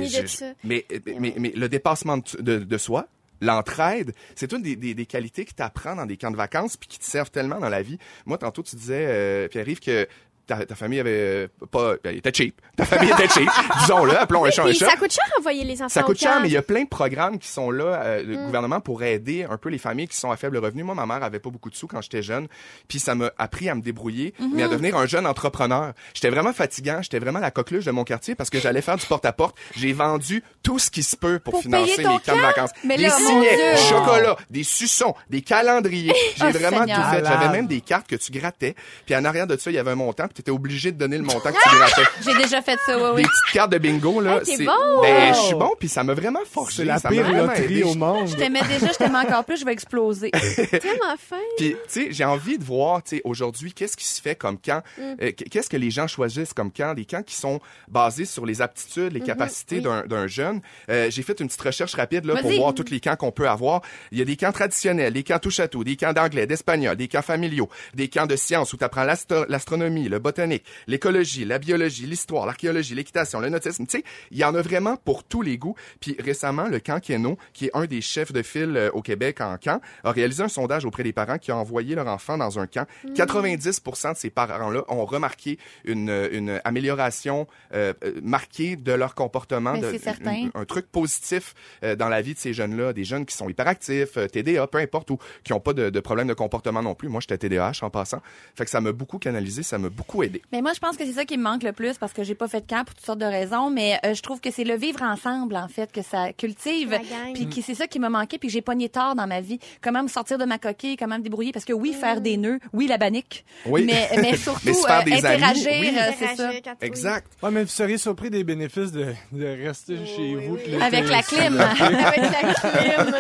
[0.66, 0.86] mais,
[1.20, 3.08] mais, mais le dépassement de, de, de soi,
[3.40, 6.76] l'entraide, c'est une des, des, des qualités que tu apprends dans des camps de vacances
[6.76, 7.98] puis qui te servent tellement dans la vie.
[8.26, 10.08] Moi, tantôt, tu disais, euh, Pierre-Yves, que
[10.48, 11.94] ta, ta famille avait euh, pas...
[12.04, 12.60] ben, elle était cheap.
[12.76, 13.50] Ta famille était cheap.
[13.82, 14.90] Disons-le, appelons un chat un chat.
[14.90, 16.84] ça coûte cher envoyer les enfants Ça au coûte cher, mais il y a plein
[16.84, 18.30] de programmes qui sont là, euh, Mm.
[18.32, 20.84] le gouvernement, pour aider un peu les familles qui sont à faible revenu.
[20.84, 22.48] Moi, ma mère avait pas beaucoup de sous quand j'étais jeune,
[22.88, 24.50] puis ça m'a appris à me débrouiller, Mm-hmm.
[24.54, 25.94] mais à devenir un jeune entrepreneur.
[26.14, 29.06] J'étais vraiment fatigant, j'étais vraiment la coqueluche de mon quartier parce que j'allais faire du
[29.06, 29.56] porte-à-porte.
[29.76, 32.72] J'ai vendu tout ce qui se peut pour, Pour financer mes camps de vacances.
[32.84, 36.14] Mais des là, mon signets, du chocolat, des suçons, des calendriers.
[36.38, 36.98] J'ai Oh, vraiment Seigneur.
[37.04, 37.26] tout fait.
[37.26, 39.92] J'avais même des cartes que tu grattais, puis en arrière de ça, il y avait
[39.92, 42.04] un montant, puis tu étais obligé de donner le montant que tu grattais.
[42.24, 44.38] J'ai déjà fait ça, oui, Des petites cartes de bingo, là.
[44.38, 45.02] Hey, t'es c'est- bon!
[45.02, 46.40] Ben, je suis bon, puis ça m'a vraiment.
[46.70, 48.28] C'est la ça pire loterie au monde.
[48.28, 50.30] Je t'aimais déjà, je t'aimais encore plus, je vais exploser.
[50.32, 51.38] tellement fin.
[51.58, 54.60] Puis, tu sais, j'ai envie de voir, tu sais, aujourd'hui, qu'est-ce qui se fait comme
[54.60, 54.84] camp?
[54.98, 55.02] Mm.
[55.22, 56.94] Euh, qu'est-ce que les gens choisissent comme camp?
[56.94, 59.78] Des camps qui sont basés sur les aptitudes, les capacités Mm-hmm.
[59.78, 59.82] oui.
[59.82, 60.62] d'un d'un jeune.
[60.90, 63.48] Euh, j'ai fait une petite recherche rapide, là, pour voir tous les camps qu'on peut
[63.50, 63.82] avoir.
[64.12, 66.96] Il y a des camps traditionnels, des camps touche à tout, des camps d'anglais, d'espagnol,
[66.96, 71.58] des camps familiaux, des camps de sciences où tu apprends l'astronomie, le botanique, l'écologie, la
[71.58, 73.86] biologie, l'histoire, l'archéologie, l'équitation, le nautisme.
[73.86, 75.76] Tu sais, il y en a vraiment pour tous les goûts.
[76.02, 79.40] Puis récemment, le camp Keno, qui est un des chefs de file euh, au Québec
[79.42, 82.60] en camp, a réalisé un sondage auprès des parents qui ont envoyé leur enfant dans
[82.60, 82.86] un camp.
[83.16, 89.74] 90% de ces parents-là ont remarqué une, une amélioration euh, euh, marquée de leur comportement,
[89.74, 90.50] Mais de, c'est certain.
[90.54, 93.50] un, un truc positif euh, dans la vie de ces jeunes-là, des jeunes qui sont
[93.50, 96.96] hyperactifs, euh, TDA, peu importe, ou qui n'ont pas de, de problème de comportement non
[96.96, 97.10] plus.
[97.10, 98.22] Moi, j'étais TDAH en passant.
[98.56, 100.42] Fait que ça m'a beaucoup canalisé, ça m'a beaucoup aidé.
[100.52, 102.36] Mais moi, je pense que c'est ça qui me manque le plus parce que j'ai
[102.36, 104.64] pas fait de camp pour toutes sortes de raisons, mais euh, je trouve que c'est
[104.64, 106.98] le vivre ensemble, en fait, que ça cultive.
[107.34, 109.60] Puis que c'est ça qui m'a manqué, puis que j'ai pogné tard dans ma vie.
[109.82, 111.52] Comment me sortir de ma coquille, comment me débrouiller?
[111.52, 113.46] Parce que oui, faire des nœuds, oui, la banique.
[113.66, 113.84] Oui.
[113.86, 115.92] Mais, mais surtout, Mais se faire euh, des interagir, oui.
[115.98, 116.52] euh, c'est ça.
[116.82, 117.28] Exact.
[117.42, 120.58] Ouais, mais vous seriez surpris des bénéfices de, de rester chez oui, vous.
[120.82, 121.60] Avec la clim.
[121.60, 123.16] Avec la clim.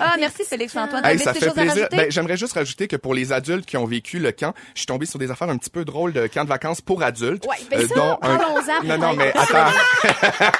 [0.00, 1.04] ah, merci Félix-Antoine.
[1.04, 1.88] Hey, ça fait plaisir.
[1.90, 4.86] Ben, J'aimerais juste rajouter que pour les adultes qui ont vécu le camp, je suis
[4.86, 7.46] tombé sur des affaires un petit peu drôles de camp de vacances pour adultes.
[7.46, 8.38] Ouais, ben euh, ça, dont un-
[8.84, 9.70] Non, non, mais attends.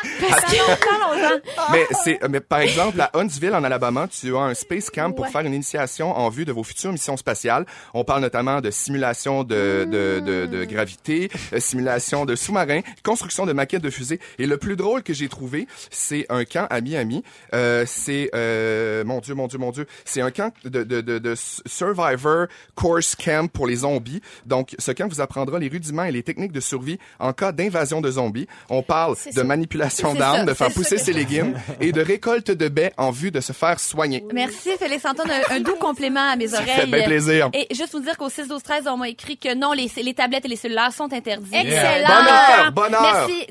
[1.73, 5.25] Mais c'est, mais par exemple, à Huntsville, en Alabama, tu as un space camp pour
[5.25, 5.31] Ouais.
[5.31, 7.65] faire une initiation en vue de vos futures missions spatiales.
[7.95, 13.47] On parle notamment de simulation de, de, de, de gravité, euh, simulation de sous-marins, construction
[13.47, 14.21] de maquettes de fusées.
[14.39, 17.25] Et le plus drôle que j'ai trouvé, c'est un camp à Miami.
[17.55, 21.19] Euh, c'est, euh, mon Dieu, mon Dieu, mon Dieu, c'est un camp de, de, de,
[21.19, 21.35] de
[21.67, 24.21] Survivor Course Camp pour les zombies.
[24.47, 28.01] Donc, ce camp vous apprendra les rudiments et les techniques de survie en cas d'invasion
[28.01, 28.47] de zombies.
[28.69, 29.45] On parle de ça.
[29.45, 33.11] manipulation d'armes, ça, de faire pousser ça ses légumes et de récolte de baies en
[33.11, 34.25] vue de se faire soigner.
[34.33, 35.31] Merci Félix-Antoine.
[35.31, 36.75] Un, un doux compliment à mes Ça oreilles.
[36.75, 37.51] fait bien plaisir.
[37.53, 40.15] Et juste vous dire qu'au 6 12 13 on m'a écrit que non, les, les
[40.15, 41.55] tablettes et les cellulaires sont interdits.
[41.55, 42.09] Excellent.
[42.09, 43.03] Bonheur, bonheur.
[43.29, 43.47] Merci.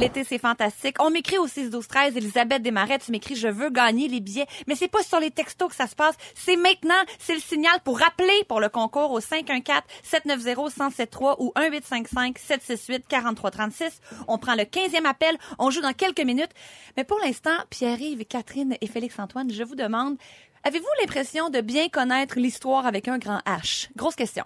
[0.00, 0.96] L'été, c'est fantastique.
[0.98, 4.46] On m'écrit au 6 12 13 Elisabeth Desmarais, tu m'écris je veux gagner les billets,
[4.66, 7.78] mais c'est pas sur les textos que ça se passe, c'est maintenant, c'est le signal
[7.84, 14.00] pour rappeler pour le concours au 514 790 1073 ou 1855 768 4336.
[14.26, 16.52] On prend le 15e appel, on joue dans quelques minutes.
[16.96, 20.16] Mais pour l'instant, Pierre-Yves, Catherine et Félix Antoine, je vous demande
[20.64, 23.90] Avez-vous l'impression de bien connaître l'histoire avec un grand H?
[23.96, 24.44] Grosse question.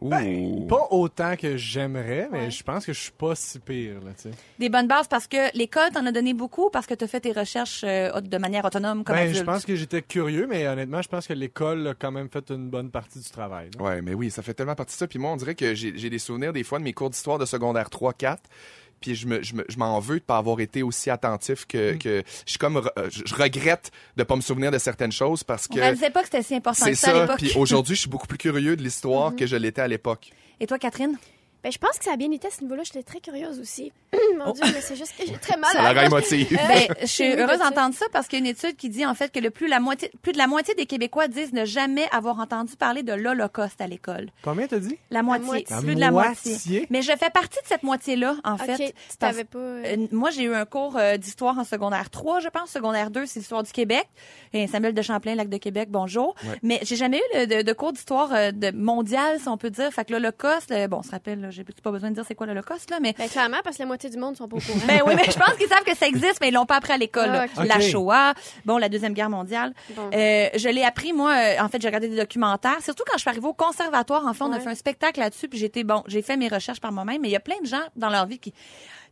[0.00, 0.66] Ouh.
[0.66, 4.22] Pas autant que j'aimerais, mais je pense que je suis pas si pire, là, tu
[4.22, 4.30] sais.
[4.58, 7.32] Des bonnes bases parce que l'école t'en a donné beaucoup parce que t'as fait tes
[7.32, 9.38] recherches euh, de manière autonome comme Ben, adulte.
[9.38, 12.50] je pense que j'étais curieux, mais honnêtement, je pense que l'école a quand même fait
[12.50, 13.68] une bonne partie du travail.
[13.78, 13.84] là.
[13.84, 15.06] Ouais, mais oui, ça fait tellement partie de ça.
[15.06, 17.38] Puis moi, on dirait que j'ai j'ai des souvenirs des fois de mes cours d'histoire
[17.38, 18.38] de secondaire 3-4.
[19.00, 21.66] Puis je me, je me- je m'en veux de pas avoir été aussi attentif Mm.
[21.68, 24.78] que, que je suis comme, re- euh, je je regrette de pas me souvenir de
[24.78, 27.20] certaines choses parce On que réalisait pas que c'était si important c'est que ça, à
[27.22, 27.38] l'époque.
[27.38, 30.30] Puis aujourd'hui, je suis beaucoup plus curieux de l'histoire que je l'étais à l'époque.
[30.60, 31.16] Et toi, Catherine?
[31.62, 32.82] Ben, je pense que ça a bien été à ce niveau-là.
[32.84, 33.92] J'étais très curieuse aussi.
[34.38, 36.48] Mon Dieu, mais c'est juste que j'ai très mal Ça à la émotive.
[36.50, 39.14] Ben, je suis heureuse d'entendre ça parce qu'il y a une étude qui dit en
[39.14, 42.08] fait que le plus, la moitié, plus de la moitié des Québécois disent ne jamais
[42.12, 44.30] avoir entendu parler de l'Holocauste à l'école.
[44.42, 44.96] Combien t'as dit?
[45.10, 45.64] La moitié, moitié.
[45.66, 46.52] plus La de la moitié?
[46.52, 46.86] moitié?
[46.90, 48.76] Mais je fais partie de cette moitié-là, en Ok, fait.
[48.76, 49.58] tu parce- pas...
[49.58, 52.70] euh, moi, j'ai eu un cours euh, d'histoire en secondaire 3, je pense.
[52.70, 54.06] Secondaire 2, c'est l'histoire du Québec.
[54.54, 56.34] Et Samuel de Champlain, Lac de Québec, bonjour.
[56.62, 59.70] Mais j'ai jamais eu le- de, de cours d'histoire euh, de mondial, si on peut
[59.70, 59.92] dire.
[59.92, 62.46] Fait que l'Holocauste, bon, on se rappelle, là, j'ai pas besoin de dire c'est quoi
[62.46, 63.14] l'Holocauste, là, mais...
[63.16, 64.78] Ben, clairement, parce que la moitié du monde sont pas au courant.
[64.86, 66.92] Ben oui, mais je pense qu'ils savent que ça existe, mais ils l'ont pas appris
[66.92, 67.30] à l'école.
[67.30, 67.46] là.
[67.56, 67.64] Ah.
[67.64, 67.80] La.
[67.80, 68.34] Shoah,
[68.64, 69.72] bon, la Deuxième Guerre mondiale.
[69.90, 70.10] Bon.
[70.12, 72.80] Euh, je l'ai appris, moi, euh, en fait, j'ai regardé des documentaires.
[72.82, 75.48] Surtout quand je suis arrivée au conservatoire, en fait, on a fait un spectacle là-dessus,
[75.48, 77.66] puis j'étais, bon, j'ai fait mes recherches par moi-même, mais il y a plein de
[77.66, 78.52] gens dans leur vie qui...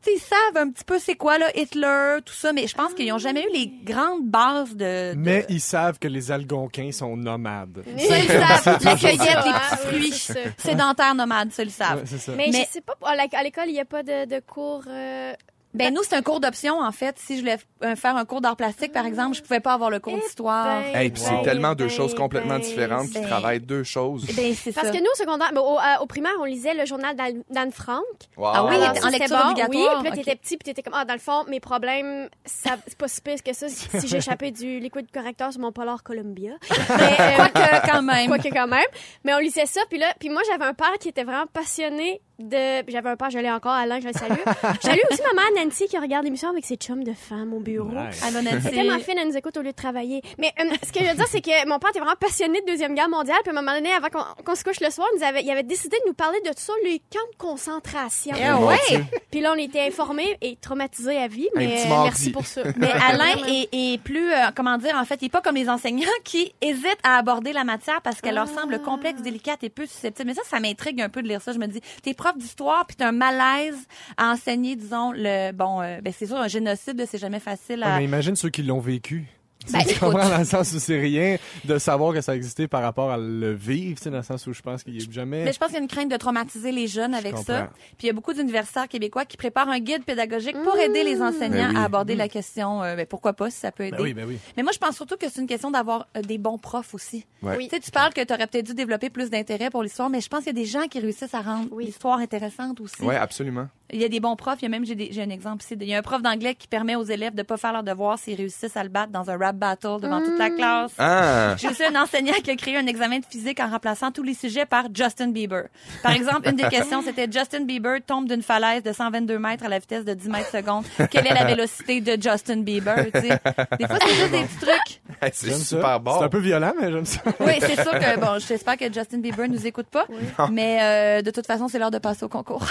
[0.06, 3.12] Ils savent un petit peu c'est quoi, là, Hitler, tout ça, mais je pense qu'ils
[3.12, 5.12] ont jamais eu les grandes bases de...
[5.12, 7.82] de- Mais ils savent que les Algonquins sont nomades.
[7.98, 8.84] Ça, ils savent.
[8.84, 10.52] La cueillette, les petits fruits.
[10.56, 11.98] Sédentaires nomades, ça, ils le savent.
[12.00, 12.32] Ouais, c'est ça.
[12.32, 14.84] Mais, Mais- je sais pas, à l'école, il n'y a pas de, de cours...
[14.88, 15.32] euh,
[15.74, 17.18] Ben, nous, c'est un cours d'option, en fait.
[17.18, 19.90] Si je voulais euh, faire un cours d'art plastique, par exemple, je pouvais pas avoir
[19.90, 20.81] le cours Eh d'histoire.
[20.81, 23.26] ben, Hey, puis c'est ben, tellement deux ben, choses complètement ben, différentes qui ben.
[23.26, 24.24] travaillent deux choses.
[24.35, 24.92] Ben, c'est Parce ça.
[24.92, 27.14] que nous, au secondaire, ben, au, euh, au primaire, on lisait le journal
[27.50, 28.02] d'Anne Frank.
[28.38, 28.46] Wow.
[28.46, 30.94] Ah oui, Alors, en lecture bon, obligatoire, Oui, puis là, t'étais petit, puis t'étais comme,
[30.96, 34.50] ah, dans le fond, mes problèmes, ça, c'est pas si pire que ça si, échappé
[34.50, 36.52] du liquide correcteur sur mon Polar Columbia.
[36.98, 38.26] Mais, euh, Quoique, quand même.
[38.28, 38.87] Quoique quand même.
[39.22, 42.22] Mais on lisait ça, puis là, puis moi, j'avais un père qui était vraiment passionné
[42.38, 42.83] de...
[42.83, 44.33] puis J'avais un père, je l'ai encore, Alain, je le salue.
[44.81, 47.61] je salue aussi ma mère, Nancy, qui regarde l'émission avec ses chums de femmes au
[47.61, 47.88] bureau.
[47.88, 48.22] Nice.
[48.22, 48.57] Ah, Nancy.
[48.62, 50.22] C'est tellement fine, elle nous écoute au lieu de travailler.
[50.38, 52.66] Mais euh, ce que je veux dire, c'est que mon père était vraiment passionné de
[52.66, 53.38] Deuxième Guerre mondiale.
[53.42, 54.09] Puis à un moment donné, avant
[54.44, 56.51] qu'on se couche le soir, il, nous avait, il avait décidé de nous parler de
[56.51, 58.35] tout ça, les camps de concentration.
[58.42, 59.05] Ah ouais.
[59.31, 61.48] Puis là, on était informés et traumatisés à vie.
[61.57, 62.62] Mais euh, merci pour ça.
[62.77, 65.68] Mais Alain est, est plus, euh, comment dire, en fait, il est pas comme les
[65.68, 69.87] enseignants qui hésitent à aborder la matière parce qu'elle leur semble complexe, délicate et peu
[69.87, 70.29] susceptible.
[70.29, 71.53] Mais ça, ça m'intrigue un peu de lire ça.
[71.53, 73.87] Je me dis, t'es prof d'histoire puis t'as un malaise
[74.17, 77.85] à enseigner, disons, le, bon, euh, ben c'est sûr, un génocide, c'est jamais facile Ouais,
[77.87, 77.99] à...
[77.99, 79.27] mais imagine ceux qui l'ont vécu.
[79.73, 79.99] Ben, tu écoute.
[79.99, 83.18] comprends dans le sens où c'est rien de savoir que ça existait par rapport à
[83.18, 85.44] le vivre, tu sais, dans le sens où je pense qu'il y a jamais.
[85.44, 87.71] Mais je pense qu'il y a une crainte de traumatiser les jeunes avec Je ça.
[87.99, 91.21] Puis il y a beaucoup d'universitaires québécois qui préparent un guide pédagogique pour aider les
[91.21, 91.77] enseignants Ben oui.
[91.77, 92.83] à aborder la question.
[92.83, 93.97] euh, ben, pourquoi pas si ça peut aider.
[93.97, 94.38] Ben oui, ben oui.
[94.57, 97.27] Mais moi, je pense surtout que c'est une question d'avoir euh, des bons profs aussi.
[97.42, 97.57] Ouais.
[97.59, 97.68] Oui.
[97.68, 100.21] Tu sais, tu parles que tu aurais peut-être dû développer plus d'intérêt pour l'histoire, mais
[100.21, 101.87] je pense qu'il y a des gens qui réussissent à rendre Oui.
[101.87, 103.03] l'histoire intéressante aussi.
[103.03, 103.66] Ouais, absolument.
[103.92, 104.59] Il y a des bons profs.
[104.61, 105.75] Il y a même, j'ai un exemple ici.
[105.81, 108.18] Il y a un prof d'anglais qui permet aux élèves de pas faire leur devoir
[108.18, 110.92] s'ils réussissent à le battre dans un rap battle devant toute la classe.
[110.98, 111.54] Ah!
[111.56, 114.34] J'ai aussi un enseignant qui a créé un examen de physique en remplaçant tous les
[114.34, 115.64] sujets par Justin Bieber.
[116.02, 119.68] Par exemple, une des questions, c'était Justin Bieber tombe d'une falaise de 122 mètres à
[119.68, 120.84] la vitesse de 10 mètres secondes.
[121.11, 122.96] Quelle est la vélocité de Justin Bieber?
[123.12, 125.00] Des fois, c'est juste des petits trucs.
[125.20, 125.98] Hey, c'est super ça.
[125.98, 126.16] bon.
[126.18, 127.20] C'est un peu violent, mais j'aime ça.
[127.40, 130.06] Oui, c'est sûr que, bon, j'espère que Justin Bieber nous écoute pas.
[130.52, 132.64] Mais euh, de toute façon, c'est l'heure de passer au concours.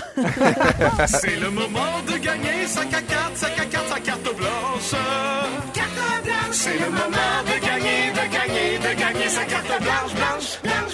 [1.07, 3.03] C'est le moment de gagner sa carte,
[3.35, 4.93] sa carte, sa carte blanche.
[6.67, 10.86] C'est le moment de gagner, de gagner, de gagner sa carte blanche, blanche, blanche.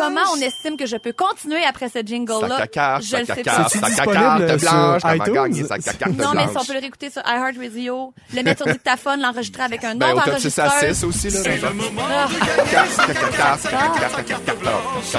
[0.00, 2.66] Comment on estime que je peux continuer après ce jingle-là?
[3.00, 3.68] Je sa le sais pas.
[3.68, 5.02] Sa carte blanche.
[5.02, 6.50] Comment gagner sa carte Non, mais blanche?
[6.50, 10.12] si on peut le réécouter sur iHeartRadio, le mettre sur dictaphone, l'enregistrer avec un Ben,
[10.14, 10.94] autre au top 6 à enregistreur.
[10.94, 11.40] 6 aussi, là.
[11.42, 12.28] C'est le moment Ah.
[12.28, 13.60] blanche.
[14.60, 15.16] blanche.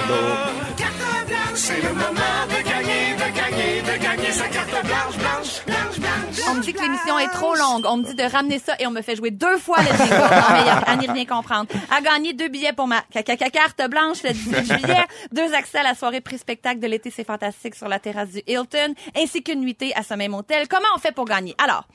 [1.53, 6.45] C'est le moment de gagner, de gagner, de gagner sa carte blanche, blanche, blanche, blanche.
[6.49, 7.85] On me dit que l'émission est trop longue.
[7.85, 10.15] On me dit de ramener ça et on me fait jouer deux fois le jingle.
[10.15, 11.67] Non, mais y a- à n'y rien comprendre.
[11.95, 15.83] À gagner deux billets pour ma caca carte blanche le 18 juillet, deux accès à
[15.83, 19.93] la soirée pré-spectacle de l'été, c'est fantastique sur la terrasse du Hilton, ainsi qu'une nuitée
[19.95, 20.67] à ce même hôtel.
[20.67, 21.55] Comment on fait pour gagner?
[21.63, 21.87] Alors,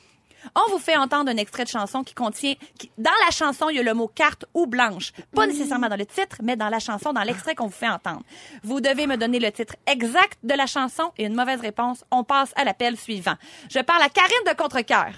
[0.55, 3.77] on vous fait entendre un extrait de chanson qui contient, qui- dans la chanson, il
[3.77, 5.11] y a le mot carte ou blanche.
[5.35, 8.23] Pas nécessairement dans le titre, mais dans la chanson, dans l'extrait qu'on vous fait entendre.
[8.63, 12.05] Vous devez me donner le titre exact de la chanson et une mauvaise réponse.
[12.13, 13.35] On passe à l'appel suivant.
[13.69, 15.09] Je parle à Karine de Contrecoeur.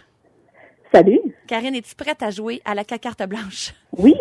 [0.94, 1.20] Salut.
[1.46, 3.74] Karine, es-tu prête à jouer à la carte blanche?
[3.92, 4.14] Oui.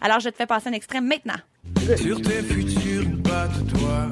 [0.00, 1.38] Alors, je te fais passer un extrait maintenant.
[1.96, 4.06] Sur tes futurs pas de toi.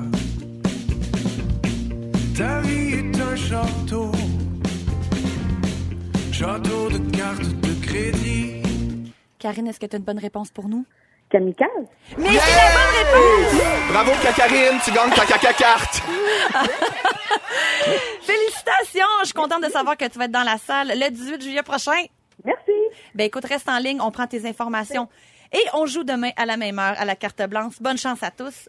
[2.36, 4.10] Ta vie est un château.
[6.32, 8.62] Château de cartes de crédit.
[9.38, 10.84] Karine, est-ce que tu as une bonne réponse pour nous?
[11.30, 11.68] Kamikaze.
[12.16, 13.62] Mais c'est la bonne réponse!
[13.92, 16.02] Bravo, Kakarine, tu gagnes ta caca carte.
[18.22, 19.04] Félicitations!
[19.20, 21.62] Je suis contente de savoir que tu vas être dans la salle le 18 juillet
[21.62, 22.02] prochain.
[22.44, 22.72] Merci.
[23.14, 25.08] Ben écoute, reste en ligne, on prend tes informations.
[25.52, 27.74] Et on joue demain à la même heure à la carte blanche.
[27.80, 28.68] Bonne chance à tous.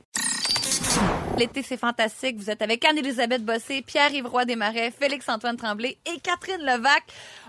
[1.37, 2.37] L'été, c'est fantastique.
[2.37, 7.03] Vous êtes avec Anne-Élisabeth Bossé, Pierre-Yves Roy Desmarais, Félix-Antoine Tremblay et Catherine Levac.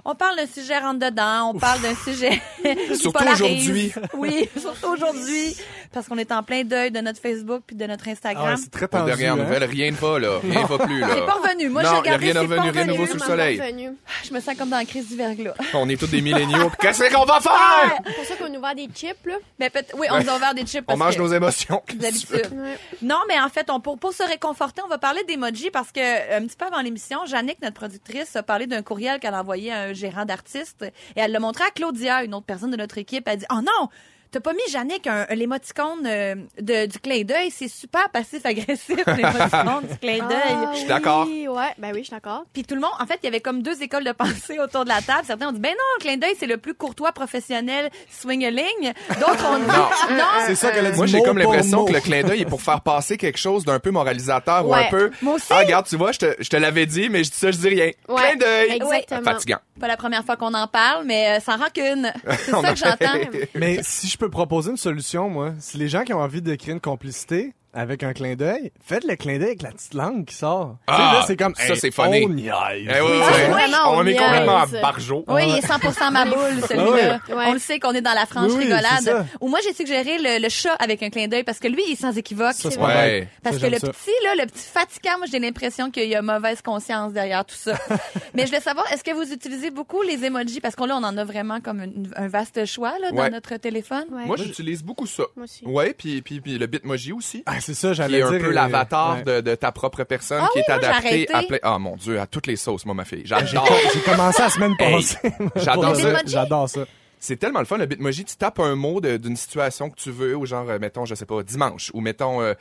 [0.05, 2.41] On parle d'un sujet rentre-dedans, on parle d'un sujet
[2.95, 3.93] Surtout aujourd'hui.
[4.15, 5.57] Oui, surtout aujourd'hui.
[5.93, 8.49] Parce qu'on est en plein deuil de notre Facebook puis de notre Ah Instagram.
[8.51, 9.11] ouais, c'est très Pas tendu.
[9.13, 9.37] de rien hein.
[9.37, 10.39] nouvelle, rien ne va, là.
[10.43, 11.09] Rien ne va plus, là.
[11.15, 11.69] c'est pas revenu.
[11.69, 13.61] Moi, Non, j'ai regardé, rien revenu, rien nouveau sous le soleil.
[13.61, 13.91] Revenu.
[14.25, 15.55] Je me sens comme dans la crise du verglas.
[15.75, 16.71] On est tous des milléniaux.
[16.81, 18.01] Qu'est-ce qu'on va faire?
[18.07, 19.35] C'est pour ça qu'on a ouvert des chips, là.
[19.59, 20.83] Mais peut oui, on nous a ouvert des chips.
[20.87, 21.83] On parce mange que- nos émotions.
[21.95, 22.49] d'habitude.
[22.53, 22.79] Ouais.
[23.03, 26.37] Non, mais en fait, on, pour, pour se réconforter, on va parler d'emoji parce que
[26.37, 29.73] un petit peu avant l'émission, Jannick, notre productrice, a parlé d'un courriel qu'elle a envoyé
[29.73, 32.99] à un gérant d'artiste et elle l'a montré à Claudia, une autre personne de notre
[32.99, 33.27] équipe.
[33.27, 33.89] Elle dit Oh non!
[34.33, 37.51] T'as pas mis, Jannick, un, un- l'émoticône euh, de, du clin d'œil?
[37.51, 40.41] C'est super passif-agressif, l'émoticône du clin d'œil.
[40.49, 41.27] Ah, Je suis oui, d'accord.
[41.27, 42.45] Ouais, ben oui, je suis d'accord.
[42.53, 44.85] Puis tout le monde, en fait, il y avait comme deux écoles de pensée autour
[44.85, 45.23] de la table.
[45.27, 48.93] Certains ont dit, ben non, le clin d'œil, c'est le plus courtois professionnel swing-a-ling.
[49.19, 50.17] D'autres ont dit, Non.
[50.17, 50.97] non, C'est ça qu'elle a dit.
[50.97, 53.81] Moi, j'ai comme l'impression que le clin d'œil est pour faire passer quelque chose d'un
[53.81, 55.11] peu moralisateur ou un peu.
[55.23, 55.47] Moi aussi.
[55.51, 57.59] Ah, regarde, tu vois, je te, je te l'avais dit, mais je dis ça, je
[57.59, 57.91] dis rien.
[58.09, 58.23] Ouais.
[58.23, 58.71] Clin d'œil.
[58.77, 59.23] Exactement.
[59.25, 59.59] Fatigant.
[59.81, 62.13] pas la première fois qu'on en parle, mais euh, sans rancune.
[62.45, 63.19] C'est ça que j'entends.
[63.55, 66.55] Mais si je peux proposer une solution, moi, si les gens qui ont envie de
[66.55, 70.25] créer une complicité avec un clin d'œil, faites le clin d'œil avec la petite langue
[70.25, 70.77] qui sort.
[70.87, 72.25] Ah, là, c'est comme ça, hey, c'est funny.
[72.25, 72.53] On niaise.
[72.83, 73.51] Eh oui, Ah, oui.
[73.51, 75.25] vraiment, on on est complètement à barjo.
[75.29, 77.21] Oui, il est 100% ma boule, celui-là.
[77.29, 77.45] Ouais.
[77.49, 79.27] On le sait qu'on est dans la franche rigolade.
[79.41, 81.93] Ou moi, j'ai suggéré le, le chat avec un clin d'œil parce que lui, il
[81.93, 82.55] est sans équivoque.
[82.55, 83.29] Ça, c'est vrai.
[83.43, 83.89] Parce Ça, que le ça.
[83.89, 87.55] petit, là, le petit fatigant, moi, j'ai l'impression qu'il y a mauvaise conscience derrière tout
[87.57, 87.75] ça.
[88.35, 90.61] Mais je voulais savoir, est-ce que vous utilisez beaucoup les emojis?
[90.61, 93.31] Parce qu'on là, on en a vraiment comme une- un vaste choix, là, dans Ouais.
[93.31, 94.05] notre téléphone.
[94.13, 94.25] Ouais.
[94.27, 95.25] Moi, j'utilise beaucoup ça.
[95.37, 95.65] Moi aussi.
[95.67, 97.43] Ouais, puis, puis, puis le Bitmoji aussi.
[97.61, 98.41] Ah, c'est ça, Qui j'allais est un dire.
[98.41, 99.23] peu euh, l'avatar ouais.
[99.23, 101.59] de, de ta propre personne Ah qui oui, est adapté à plein...
[101.63, 103.23] Ah, mon Dieu, à toutes les sauces, moi, ma fille.
[103.25, 103.69] J'ai J'adore.
[103.95, 105.19] j'ai commencé la semaine Hey, passée.
[105.57, 106.03] j'adore ça.
[106.09, 106.33] Bitmoji?
[106.33, 106.85] J'adore ça.
[107.19, 108.25] C'est tellement le fun, le Bitmoji.
[108.25, 111.15] Tu tapes un mot de- d'une situation que tu veux, ou genre, euh, mettons, je
[111.15, 112.55] sais pas, dimanche, ou mettons, euh,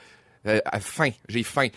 [0.47, 1.67] euh, faim, j'ai faim.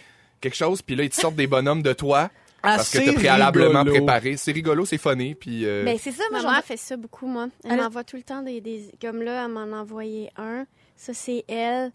[0.40, 2.28] Quelque chose, puis là, ils te sortent des bonhommes de toi.
[2.64, 4.04] Ah, parce que t'as préalablement rigolo.
[4.04, 4.36] préparé.
[4.36, 5.64] C'est rigolo, c'est funny, puis...
[5.66, 7.48] euh, Ben, c'est ça, moi, Maman fait ça beaucoup, moi.
[7.64, 8.84] Elle Elle- m'envoie tout le temps des, des...
[9.00, 10.64] Comme là, elle m'en a envoyé un.
[10.96, 11.90] Ça, c'est elle.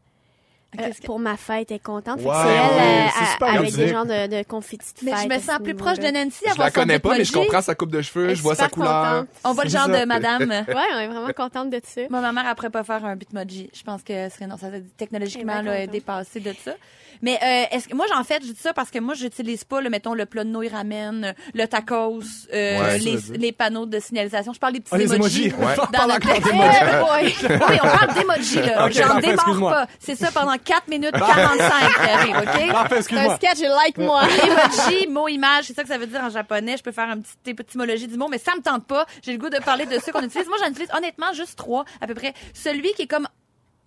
[0.80, 2.20] Euh, pour ma fête, elle est contente.
[2.22, 5.20] Wow, que c'est elle, euh, à- avec des genres de, de de Mais fête.
[5.32, 6.08] je me sens plus proche de.
[6.08, 6.44] Nancy.
[6.54, 9.22] Je la connais pas, mais je comprends sa coupe de cheveux, je vois sa couleur.
[9.24, 9.28] contente.
[9.46, 10.00] On voit le genre ça.
[10.02, 10.38] de madame.
[10.68, 12.02] Ouais, on est vraiment contente de ça.
[12.10, 13.70] Moi, ma mère, elle pourrait pas faire un Bitmoji.
[13.74, 16.74] Je pense que serait non, ça serait technologiquement est bien là, dépassé de ça.
[17.22, 19.82] Mais euh, est-ce que moi j'en fait, je dis ça parce que moi j'utilise pas
[19.82, 22.20] le mettons le plat de nouilles ramen, le tacos,
[22.54, 23.00] euh, Ouais,
[23.38, 24.54] les, panneaux de signalisation.
[24.54, 25.52] Je parle des petits les emojis.
[25.58, 25.74] Ouais.
[25.78, 27.36] On dans parle le encore d'emojis.
[27.50, 28.90] Eh oui, on parle d'emojis là.
[28.92, 29.72] J'en démarre excuse-moi.
[29.72, 29.88] pas.
[30.00, 32.72] C'est ça pendant 4 minutes 45 qui arrive, OK?
[32.72, 34.24] Parfait, C'est un sketch like moi.
[34.24, 36.78] Emoji, mot, image, c'est ça que ça veut dire en japonais.
[36.78, 39.06] Je peux faire un petit étymologie du mot, mais ça me tente pas.
[39.24, 40.48] J'ai le goût de parler de ceux qu'on utilise.
[40.48, 42.34] Moi, j'en utilise honnêtement juste trois, à peu près.
[42.54, 43.28] Celui qui est comme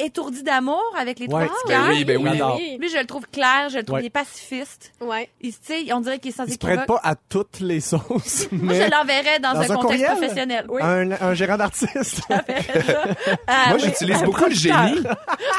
[0.04, 1.46] étourdi d'amour avec les trois Ouais.
[1.46, 1.88] petits Ben cœurs.
[1.90, 2.18] oui, ben
[2.56, 2.76] oui.
[2.78, 4.02] Lui, je le trouve clair, je le trouve Ouais.
[4.02, 4.92] il est pacifiste.
[5.00, 5.28] Ouais.
[5.40, 7.80] Il, tu sais, on dirait qu'il est sans Il se prête pas à toutes les
[7.80, 10.10] sauces, Moi, je l'enverrais dans, dans un un contexte courriel?
[10.16, 10.66] professionnel.
[10.68, 10.82] Oui.
[10.82, 12.20] un, un gérant d'artiste.
[13.46, 13.82] Ah, Moi, oui.
[13.84, 14.74] j'utilise beaucoup le génie.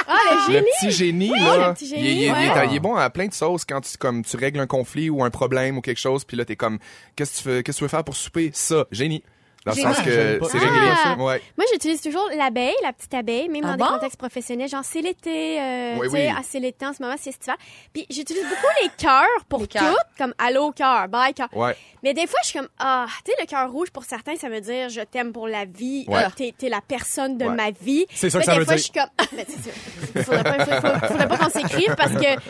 [0.08, 0.66] Ah, le Le génie!
[0.82, 1.68] petit génie, Oui, là.
[1.70, 2.38] le petit génie, il, est- il est- ouais.
[2.56, 4.68] il est- il est bon à plein de sauces quand tu, comme, tu règles un
[4.68, 6.80] conflit ou un problème ou quelque chose, puis là, t'es comme,
[7.16, 8.52] qu'est-ce que tu veux faire pour souper?
[8.54, 9.24] Ça, génie.
[9.66, 11.14] Dans le sens que c'est Ah.
[11.14, 11.24] réglé.
[11.24, 11.42] Ouais.
[11.58, 13.86] Moi, j'utilise toujours l'abeille, la petite abeille, même Ah dans bon?
[13.86, 14.68] des contextes professionnels.
[14.70, 16.34] Genre, c'est l'été, euh, Oui, tu sais, oui.
[16.36, 17.58] ah, c'est l'été en ce moment, c'est estival.
[17.94, 19.96] Puis, j'utilise beaucoup les cœurs pour Les tout, cœurs.
[20.18, 21.48] comme allô cœur, bye cœur.
[21.54, 21.76] Ouais.
[22.02, 24.50] Mais des fois, je suis comme, ah, tu sais, le cœur rouge, pour certains, ça
[24.50, 26.24] veut dire je t'aime pour la vie, Ouais.
[26.24, 27.56] euh, t'es, t'es la personne de Ouais.
[27.56, 28.08] ma vie.
[28.16, 28.84] C'est ça que ça des veut fois, dire.
[28.86, 30.24] je suis comme, ah, mais c'est ça.
[30.24, 32.42] Faudrait pas, faudrait, faudrait pas qu'on s'écrive parce que,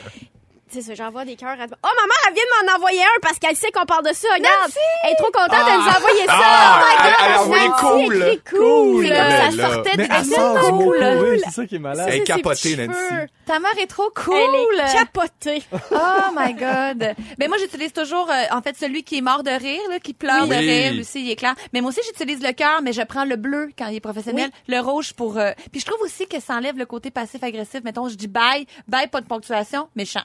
[0.71, 1.65] c'est ça, j'envoie des cœurs à...
[1.65, 4.13] Oh, ma mère, elle vient de m'en envoyer un parce qu'elle sait qu'on parle de
[4.13, 4.27] ça.
[4.33, 4.71] Regarde,
[5.03, 6.33] elle est trop contente de nous envoyer ça.
[6.33, 8.39] Ah, oh my elle- God, elle a envoyé cool.
[8.49, 8.59] cool.
[8.59, 9.05] Cool.
[9.05, 10.97] C'est comme ça sortait Mais de elle sort du mot cool.
[10.99, 12.07] courrier, c'est ça qui est malade.
[12.09, 12.99] Elle est capotée, Nancy.
[13.45, 14.35] Ta mère est trop cool.
[14.73, 15.63] Elle est capotée.
[15.91, 17.15] Oh my god.
[17.39, 20.13] Mais moi j'utilise toujours euh, en fait celui qui est mort de rire là, qui
[20.13, 21.55] pleure de rire, lui aussi il est clair.
[21.73, 24.49] Mais moi aussi j'utilise le cœur mais je prends le bleu quand il est professionnel,
[24.67, 27.81] le rouge pour euh, puis je trouve aussi que ça enlève le côté passif agressif.
[27.83, 30.23] Mettons je dis bye, bye pas de ponctuation, méchant.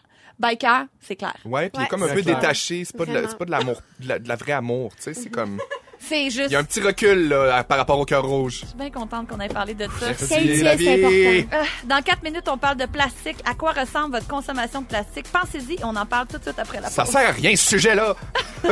[0.59, 1.35] Cœur, c'est clair.
[1.45, 2.37] Ouais, puis il est Ouais, comme un c'est peu clair.
[2.41, 2.85] détaché.
[2.85, 5.15] C'est pas de pas de l'amour, de la, de la vraie amour, tu sais.
[5.15, 5.59] C'est comme,
[5.99, 8.61] C'est juste il y a un petit recul, là, à- par rapport au cœur rouge.
[8.61, 10.13] je suis bien contente qu'on ait parlé de ça.
[10.15, 11.57] C'est important.
[11.57, 13.39] Euh, dans quatre minutes, on parle de plastique.
[13.47, 15.27] À quoi ressemble votre consommation de plastique?
[15.33, 17.13] Pensez-y, on en parle tout de suite après la Ça pause.
[17.13, 18.15] sert à rien, ce sujet-là.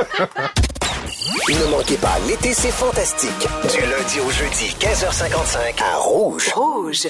[1.48, 3.30] Ne manquez pas, l'été, c'est fantastique.
[3.40, 6.48] Du lundi au jeudi, 15h55, à Rouge.
[6.54, 7.06] Rouge.